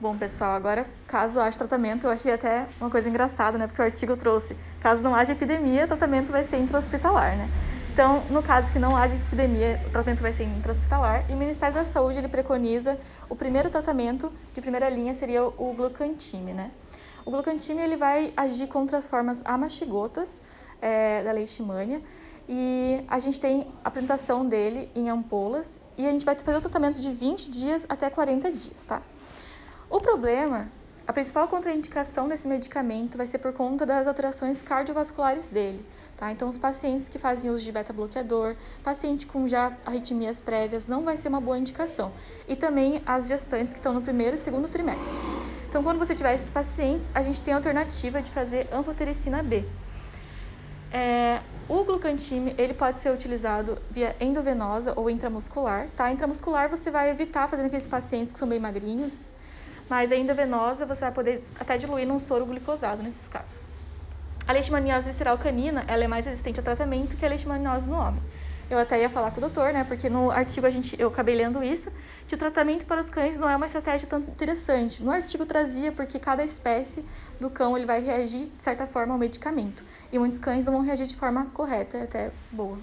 Bom, 0.00 0.16
pessoal, 0.16 0.54
agora, 0.54 0.86
caso 1.06 1.40
haja 1.40 1.58
tratamento, 1.58 2.06
eu 2.06 2.10
achei 2.10 2.32
até 2.32 2.66
uma 2.80 2.88
coisa 2.88 3.08
engraçada, 3.08 3.58
né? 3.58 3.66
Porque 3.66 3.82
o 3.82 3.84
artigo 3.84 4.16
trouxe, 4.16 4.56
caso 4.80 5.02
não 5.02 5.14
haja 5.14 5.32
epidemia, 5.32 5.84
o 5.84 5.88
tratamento 5.88 6.30
vai 6.30 6.44
ser 6.44 6.58
intra-hospitalar, 6.58 7.36
né? 7.36 7.48
Então, 7.98 8.22
no 8.30 8.40
caso 8.44 8.72
que 8.72 8.78
não 8.78 8.96
haja 8.96 9.16
epidemia, 9.16 9.80
o 9.84 9.90
tratamento 9.90 10.20
vai 10.20 10.32
ser 10.32 10.44
intra-hospitalar 10.44 11.28
e 11.28 11.32
o 11.32 11.36
Ministério 11.36 11.74
da 11.74 11.84
Saúde 11.84 12.16
ele 12.16 12.28
preconiza 12.28 12.96
o 13.28 13.34
primeiro 13.34 13.70
tratamento 13.70 14.32
de 14.54 14.60
primeira 14.60 14.88
linha 14.88 15.16
seria 15.16 15.42
o 15.42 15.74
glucantime, 15.76 16.52
né? 16.52 16.70
O 17.26 17.32
glucantime 17.32 17.82
ele 17.82 17.96
vai 17.96 18.32
agir 18.36 18.68
contra 18.68 18.98
as 18.98 19.08
formas 19.08 19.44
amaxigotas 19.44 20.40
é, 20.80 21.24
da 21.24 21.32
leishmania 21.32 22.00
e 22.48 23.04
a 23.08 23.18
gente 23.18 23.40
tem 23.40 23.66
a 23.82 23.88
apresentação 23.88 24.46
dele 24.46 24.88
em 24.94 25.10
ampolas 25.10 25.80
e 25.96 26.06
a 26.06 26.12
gente 26.12 26.24
vai 26.24 26.36
fazer 26.36 26.58
o 26.58 26.60
tratamento 26.60 27.00
de 27.00 27.10
20 27.10 27.50
dias 27.50 27.84
até 27.88 28.08
40 28.08 28.52
dias, 28.52 28.84
tá? 28.84 29.02
O 29.90 30.00
problema, 30.00 30.68
a 31.04 31.12
principal 31.12 31.48
contraindicação 31.48 32.28
desse 32.28 32.46
medicamento 32.46 33.16
vai 33.16 33.26
ser 33.26 33.38
por 33.38 33.52
conta 33.52 33.84
das 33.84 34.06
alterações 34.06 34.62
cardiovasculares 34.62 35.50
dele. 35.50 35.84
Tá? 36.18 36.32
Então, 36.32 36.48
os 36.48 36.58
pacientes 36.58 37.08
que 37.08 37.16
fazem 37.16 37.48
uso 37.48 37.64
de 37.64 37.70
beta-bloqueador, 37.70 38.56
paciente 38.82 39.24
com 39.24 39.46
já 39.46 39.72
arritmias 39.86 40.40
prévias, 40.40 40.88
não 40.88 41.04
vai 41.04 41.16
ser 41.16 41.28
uma 41.28 41.40
boa 41.40 41.56
indicação. 41.56 42.10
E 42.48 42.56
também 42.56 43.00
as 43.06 43.28
gestantes 43.28 43.72
que 43.72 43.78
estão 43.78 43.94
no 43.94 44.02
primeiro 44.02 44.34
e 44.34 44.38
segundo 44.38 44.66
trimestre. 44.66 45.14
Então, 45.68 45.80
quando 45.80 45.96
você 45.96 46.16
tiver 46.16 46.34
esses 46.34 46.50
pacientes, 46.50 47.08
a 47.14 47.22
gente 47.22 47.40
tem 47.40 47.54
a 47.54 47.56
alternativa 47.58 48.20
de 48.20 48.32
fazer 48.32 48.68
anfotericina 48.72 49.44
B. 49.44 49.64
É, 50.92 51.40
o 51.68 51.84
glucantime 51.84 52.52
ele 52.58 52.74
pode 52.74 52.98
ser 52.98 53.12
utilizado 53.12 53.78
via 53.88 54.16
endovenosa 54.20 54.94
ou 54.96 55.08
intramuscular. 55.08 55.86
Tá? 55.96 56.10
Intramuscular 56.10 56.68
você 56.68 56.90
vai 56.90 57.10
evitar 57.10 57.46
fazendo 57.48 57.66
aqueles 57.66 57.86
pacientes 57.86 58.32
que 58.32 58.40
são 58.40 58.48
bem 58.48 58.58
magrinhos, 58.58 59.20
mas 59.88 60.10
a 60.10 60.16
endovenosa 60.16 60.84
você 60.84 61.02
vai 61.02 61.12
poder 61.12 61.42
até 61.60 61.78
diluir 61.78 62.08
num 62.08 62.18
soro 62.18 62.44
glicosado 62.44 63.04
nesses 63.04 63.28
casos. 63.28 63.67
A 64.48 64.52
leishmaniose 64.52 65.10
visceral 65.10 65.36
canina, 65.36 65.84
ela 65.86 66.04
é 66.04 66.08
mais 66.08 66.24
resistente 66.24 66.58
a 66.58 66.62
tratamento 66.62 67.14
que 67.18 67.26
a 67.26 67.28
leishmaniose 67.28 67.86
no 67.86 67.96
homem. 67.96 68.22
Eu 68.70 68.78
até 68.78 68.98
ia 68.98 69.10
falar 69.10 69.30
com 69.30 69.36
o 69.36 69.40
doutor, 69.42 69.74
né, 69.74 69.84
porque 69.84 70.08
no 70.08 70.30
artigo 70.30 70.66
a 70.66 70.70
gente, 70.70 70.98
eu 70.98 71.08
acabei 71.08 71.34
lendo 71.34 71.62
isso, 71.62 71.92
que 72.26 72.34
o 72.34 72.38
tratamento 72.38 72.86
para 72.86 72.98
os 72.98 73.10
cães 73.10 73.38
não 73.38 73.46
é 73.46 73.54
uma 73.54 73.66
estratégia 73.66 74.08
tão 74.08 74.20
interessante. 74.20 75.02
No 75.02 75.10
artigo 75.10 75.44
trazia 75.44 75.92
porque 75.92 76.18
cada 76.18 76.42
espécie 76.42 77.04
do 77.38 77.50
cão 77.50 77.76
ele 77.76 77.84
vai 77.84 78.02
reagir 78.02 78.46
de 78.56 78.62
certa 78.62 78.86
forma 78.86 79.12
ao 79.12 79.18
medicamento. 79.18 79.84
E 80.10 80.18
muitos 80.18 80.38
cães 80.38 80.64
não 80.64 80.72
vão 80.72 80.82
reagir 80.82 81.06
de 81.06 81.16
forma 81.16 81.44
correta, 81.52 82.02
até 82.02 82.30
boa. 82.50 82.78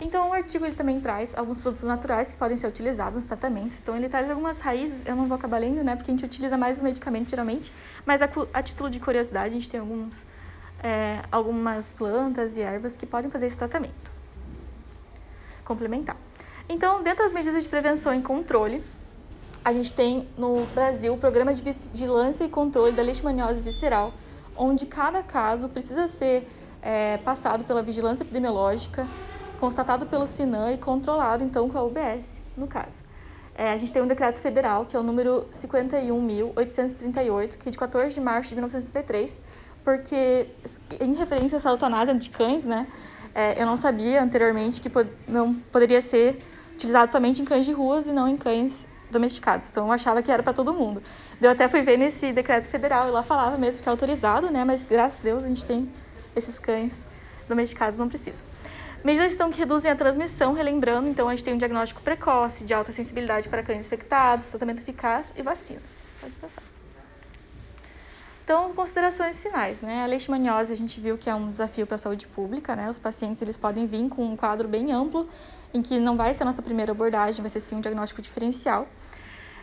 Então, 0.00 0.28
o 0.28 0.32
artigo 0.32 0.64
ele 0.64 0.74
também 0.74 1.00
traz 1.00 1.36
alguns 1.36 1.60
produtos 1.60 1.82
naturais 1.82 2.30
que 2.30 2.36
podem 2.36 2.56
ser 2.56 2.66
utilizados 2.66 3.16
nos 3.16 3.24
tratamentos. 3.24 3.78
Então, 3.80 3.96
ele 3.96 4.08
traz 4.08 4.28
algumas 4.28 4.58
raízes, 4.58 5.00
eu 5.06 5.16
não 5.16 5.26
vou 5.26 5.36
acabar 5.36 5.58
lendo, 5.58 5.82
né, 5.82 5.96
porque 5.96 6.10
a 6.10 6.14
gente 6.14 6.24
utiliza 6.24 6.56
mais 6.56 6.76
os 6.76 6.82
medicamentos 6.82 7.30
geralmente, 7.30 7.72
mas 8.04 8.20
a, 8.20 8.28
a 8.52 8.62
título 8.62 8.90
de 8.90 9.00
curiosidade, 9.00 9.48
a 9.48 9.50
gente 9.50 9.68
tem 9.68 9.80
alguns, 9.80 10.24
é, 10.82 11.22
algumas 11.32 11.90
plantas 11.92 12.56
e 12.56 12.60
ervas 12.60 12.96
que 12.96 13.06
podem 13.06 13.30
fazer 13.30 13.46
esse 13.46 13.56
tratamento 13.56 14.16
complementar. 15.64 16.16
Então, 16.68 17.02
dentro 17.02 17.24
das 17.24 17.32
medidas 17.32 17.62
de 17.62 17.68
prevenção 17.68 18.14
e 18.14 18.22
controle, 18.22 18.82
a 19.64 19.72
gente 19.72 19.92
tem 19.92 20.28
no 20.38 20.64
Brasil 20.66 21.12
o 21.12 21.18
Programa 21.18 21.52
de 21.52 21.62
Vigilância 21.62 22.44
e 22.44 22.48
Controle 22.48 22.92
da 22.92 23.02
Leishmaniose 23.02 23.62
Visceral, 23.62 24.12
onde 24.56 24.86
cada 24.86 25.22
caso 25.22 25.68
precisa 25.68 26.06
ser 26.06 26.48
é, 26.80 27.18
passado 27.18 27.64
pela 27.64 27.82
vigilância 27.82 28.22
epidemiológica, 28.22 29.06
constatado 29.56 30.06
pelo 30.06 30.26
SINAM 30.26 30.72
e 30.72 30.78
controlado, 30.78 31.44
então, 31.44 31.68
com 31.68 31.78
a 31.78 31.82
UBS, 31.82 32.40
no 32.56 32.66
caso. 32.66 33.02
É, 33.54 33.72
a 33.72 33.76
gente 33.78 33.92
tem 33.92 34.02
um 34.02 34.06
decreto 34.06 34.38
federal, 34.38 34.84
que 34.84 34.94
é 34.94 35.00
o 35.00 35.02
número 35.02 35.46
51.838, 35.54 37.56
que 37.56 37.68
é 37.68 37.72
de 37.72 37.78
14 37.78 38.14
de 38.14 38.20
março 38.20 38.50
de 38.50 38.56
1963, 38.56 39.40
porque, 39.82 40.48
em 41.00 41.14
referência 41.14 41.58
à 41.64 41.70
eutanásia 41.70 42.14
de 42.14 42.28
cães, 42.28 42.66
né, 42.66 42.86
é, 43.34 43.60
eu 43.60 43.66
não 43.66 43.76
sabia 43.76 44.22
anteriormente 44.22 44.80
que 44.80 44.90
pod 44.90 45.10
não 45.26 45.54
poderia 45.54 46.02
ser 46.02 46.38
utilizado 46.74 47.10
somente 47.10 47.40
em 47.40 47.44
cães 47.44 47.64
de 47.64 47.72
ruas 47.72 48.06
e 48.06 48.12
não 48.12 48.28
em 48.28 48.36
cães 48.36 48.86
domesticados. 49.10 49.70
Então, 49.70 49.86
eu 49.86 49.92
achava 49.92 50.22
que 50.22 50.30
era 50.30 50.42
para 50.42 50.52
todo 50.52 50.74
mundo. 50.74 51.02
Eu 51.40 51.50
até 51.50 51.68
fui 51.68 51.82
ver 51.82 51.96
nesse 51.96 52.32
decreto 52.32 52.68
federal 52.68 53.08
e 53.08 53.10
lá 53.10 53.22
falava 53.22 53.56
mesmo 53.56 53.82
que 53.82 53.88
é 53.88 53.90
autorizado, 53.90 54.50
né, 54.50 54.64
mas 54.64 54.84
graças 54.84 55.18
a 55.20 55.22
Deus 55.22 55.44
a 55.44 55.48
gente 55.48 55.64
tem 55.64 55.88
esses 56.34 56.58
cães 56.58 57.06
domesticados, 57.48 57.98
não 57.98 58.08
precisa. 58.08 58.42
Medidas 59.04 59.34
então 59.34 59.52
que 59.52 59.58
reduzem 59.58 59.90
a 59.90 59.94
transmissão, 59.94 60.52
relembrando, 60.52 61.08
então 61.08 61.28
a 61.28 61.32
gente 61.32 61.44
tem 61.44 61.54
um 61.54 61.58
diagnóstico 61.58 62.02
precoce, 62.02 62.64
de 62.64 62.74
alta 62.74 62.92
sensibilidade 62.92 63.48
para 63.48 63.62
cães 63.62 63.86
infectados, 63.86 64.46
tratamento 64.46 64.80
eficaz 64.80 65.32
e 65.36 65.42
vacinas. 65.42 66.04
Pode 66.20 66.34
passar. 66.36 66.62
Então, 68.42 68.72
considerações 68.74 69.42
finais, 69.42 69.82
né? 69.82 70.04
A 70.04 70.06
leishmaniose 70.06 70.72
a 70.72 70.76
gente 70.76 71.00
viu 71.00 71.18
que 71.18 71.28
é 71.28 71.34
um 71.34 71.50
desafio 71.50 71.84
para 71.84 71.96
a 71.96 71.98
saúde 71.98 72.28
pública, 72.28 72.76
né? 72.76 72.88
Os 72.88 72.98
pacientes 72.98 73.42
eles 73.42 73.56
podem 73.56 73.86
vir 73.86 74.08
com 74.08 74.24
um 74.24 74.36
quadro 74.36 74.68
bem 74.68 74.92
amplo, 74.92 75.28
em 75.74 75.82
que 75.82 75.98
não 75.98 76.16
vai 76.16 76.32
ser 76.32 76.44
a 76.44 76.46
nossa 76.46 76.62
primeira 76.62 76.92
abordagem, 76.92 77.40
vai 77.40 77.50
ser 77.50 77.58
sim 77.60 77.74
um 77.74 77.80
diagnóstico 77.80 78.22
diferencial. 78.22 78.88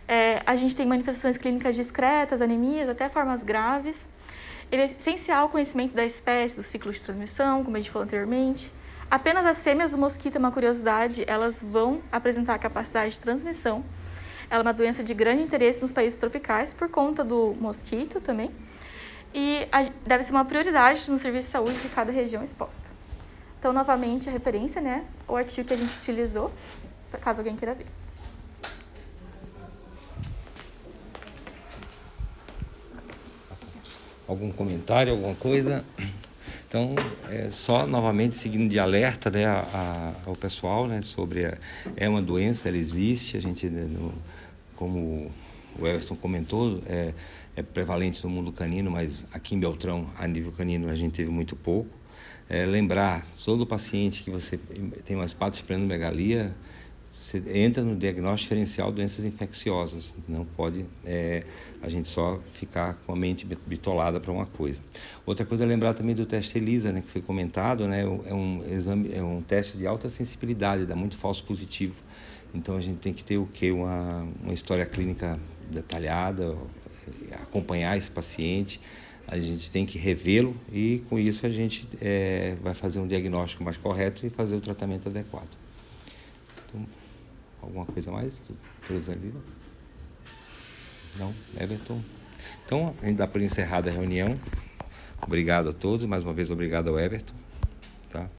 É, 0.05 0.41
a 0.45 0.57
gente 0.57 0.75
tem 0.75 0.85
manifestações 0.85 1.37
clínicas 1.37 1.75
discretas, 1.75 2.41
anemias, 2.41 2.89
até 2.89 3.07
formas 3.07 3.41
graves. 3.41 4.07
Ele 4.69 4.81
é 4.81 4.85
essencial 4.85 5.47
o 5.47 5.49
conhecimento 5.49 5.93
da 5.93 6.05
espécie, 6.05 6.57
do 6.57 6.63
ciclo 6.63 6.91
de 6.91 7.01
transmissão, 7.01 7.63
como 7.63 7.77
a 7.77 7.79
gente 7.79 7.89
falou 7.89 8.03
anteriormente 8.03 8.69
Apenas 9.09 9.45
as 9.45 9.63
fêmeas 9.63 9.91
do 9.91 9.97
mosquito, 9.97 10.35
é 10.35 10.39
uma 10.39 10.51
curiosidade, 10.51 11.23
elas 11.27 11.61
vão 11.61 12.01
apresentar 12.11 12.57
capacidade 12.57 13.13
de 13.13 13.19
transmissão. 13.19 13.83
Ela 14.49 14.61
é 14.61 14.63
uma 14.63 14.73
doença 14.73 15.03
de 15.03 15.13
grande 15.13 15.43
interesse 15.43 15.81
nos 15.81 15.91
países 15.91 16.17
tropicais 16.17 16.73
por 16.73 16.89
conta 16.89 17.23
do 17.23 17.55
mosquito 17.59 18.19
também. 18.19 18.51
E 19.33 19.67
deve 20.05 20.23
ser 20.23 20.31
uma 20.31 20.45
prioridade 20.45 21.09
no 21.09 21.17
serviço 21.17 21.47
de 21.47 21.51
saúde 21.51 21.79
de 21.79 21.89
cada 21.89 22.11
região 22.11 22.43
exposta. 22.43 22.87
Então, 23.59 23.71
novamente, 23.71 24.29
a 24.29 24.31
referência, 24.31 24.81
né? 24.81 25.05
O 25.27 25.35
artigo 25.35 25.67
que 25.67 25.73
a 25.73 25.77
gente 25.77 25.97
utilizou, 25.97 26.51
caso 27.21 27.39
alguém 27.39 27.55
queira 27.55 27.73
ver. 27.73 27.87
Algum 34.27 34.51
comentário, 34.51 35.13
alguma 35.13 35.35
coisa? 35.35 35.83
Então, 36.73 36.95
é 37.29 37.51
só 37.51 37.85
novamente 37.85 38.33
seguindo 38.33 38.67
de 38.67 38.79
alerta 38.79 39.29
né, 39.29 39.45
a, 39.45 39.59
a, 40.25 40.27
ao 40.27 40.35
pessoal 40.35 40.87
né, 40.87 41.03
sobre 41.03 41.45
a, 41.45 41.55
é 41.95 42.09
uma 42.09 42.19
doença, 42.19 42.67
ela 42.67 42.77
existe, 42.77 43.37
a 43.37 43.39
gente, 43.39 43.67
né, 43.67 43.83
no, 43.83 44.11
como 44.75 45.31
o 45.77 45.85
Everton 45.85 46.15
comentou, 46.15 46.81
é, 46.87 47.13
é, 47.55 47.61
prevalente 47.61 48.23
no 48.23 48.29
mundo 48.31 48.51
canino, 48.51 48.89
mas 48.89 49.23
aqui 49.31 49.53
em 49.53 49.59
Beltrão, 49.59 50.09
a 50.17 50.27
nível 50.27 50.51
canino, 50.51 50.89
a 50.89 50.95
gente 50.95 51.13
teve 51.13 51.29
muito 51.29 51.55
pouco. 51.55 51.91
É, 52.49 52.65
lembrar 52.65 53.23
todo 53.45 53.67
paciente 53.67 54.23
que 54.23 54.31
você 54.31 54.57
tem 55.05 55.15
uma 55.15 55.25
espatosplenomegalia, 55.25 56.55
você 57.33 57.57
entra 57.57 57.83
no 57.83 57.95
diagnóstico 57.95 58.53
diferencial 58.53 58.89
de 58.89 58.97
doenças 58.97 59.25
infecciosas. 59.25 60.13
Não 60.27 60.45
pode 60.45 60.85
é, 61.03 61.43
a 61.81 61.89
gente 61.89 62.07
só 62.07 62.39
ficar 62.53 62.95
com 63.05 63.13
a 63.13 63.15
mente 63.15 63.45
bitolada 63.65 64.19
para 64.19 64.31
uma 64.31 64.45
coisa. 64.45 64.79
Outra 65.25 65.43
coisa 65.43 65.63
é 65.63 65.67
lembrar 65.67 65.95
também 65.95 66.13
do 66.13 66.25
teste 66.25 66.57
ELISA, 66.57 66.91
né, 66.91 67.01
que 67.01 67.07
foi 67.07 67.21
comentado, 67.21 67.87
né, 67.87 68.03
é 68.03 68.33
um 68.33 68.63
exame, 68.71 69.11
é 69.13 69.23
um 69.23 69.41
teste 69.41 69.77
de 69.77 69.87
alta 69.87 70.09
sensibilidade, 70.09 70.85
dá 70.85 70.95
muito 70.95 71.17
falso 71.17 71.43
positivo. 71.43 71.95
Então 72.53 72.77
a 72.77 72.81
gente 72.81 72.99
tem 72.99 73.13
que 73.13 73.23
ter 73.23 73.37
o 73.37 73.47
que 73.47 73.71
uma, 73.71 74.27
uma 74.43 74.53
história 74.53 74.85
clínica 74.85 75.39
detalhada, 75.71 76.55
acompanhar 77.41 77.97
esse 77.97 78.11
paciente, 78.11 78.79
a 79.27 79.39
gente 79.39 79.71
tem 79.71 79.85
que 79.85 79.97
revê-lo 79.97 80.55
e 80.71 81.01
com 81.09 81.17
isso 81.17 81.45
a 81.47 81.49
gente 81.49 81.87
é, 81.99 82.55
vai 82.61 82.75
fazer 82.75 82.99
um 82.99 83.07
diagnóstico 83.07 83.63
mais 83.63 83.77
correto 83.77 84.23
e 84.23 84.29
fazer 84.29 84.55
o 84.55 84.61
tratamento 84.61 85.09
adequado. 85.09 85.49
Então, 86.67 86.85
alguma 87.63 87.85
coisa 87.85 88.11
mais? 88.11 88.33
Ali? 89.09 89.33
Não? 91.17 91.33
Everton? 91.59 92.01
Então, 92.65 92.93
a 93.01 93.05
gente 93.05 93.17
dá 93.17 93.27
por 93.27 93.41
encerrada 93.41 93.89
a 93.89 93.93
reunião. 93.93 94.39
Obrigado 95.21 95.69
a 95.69 95.73
todos, 95.73 96.05
mais 96.05 96.23
uma 96.23 96.33
vez 96.33 96.51
obrigado 96.51 96.89
ao 96.89 96.99
Everton. 96.99 97.35
Tá? 98.09 98.29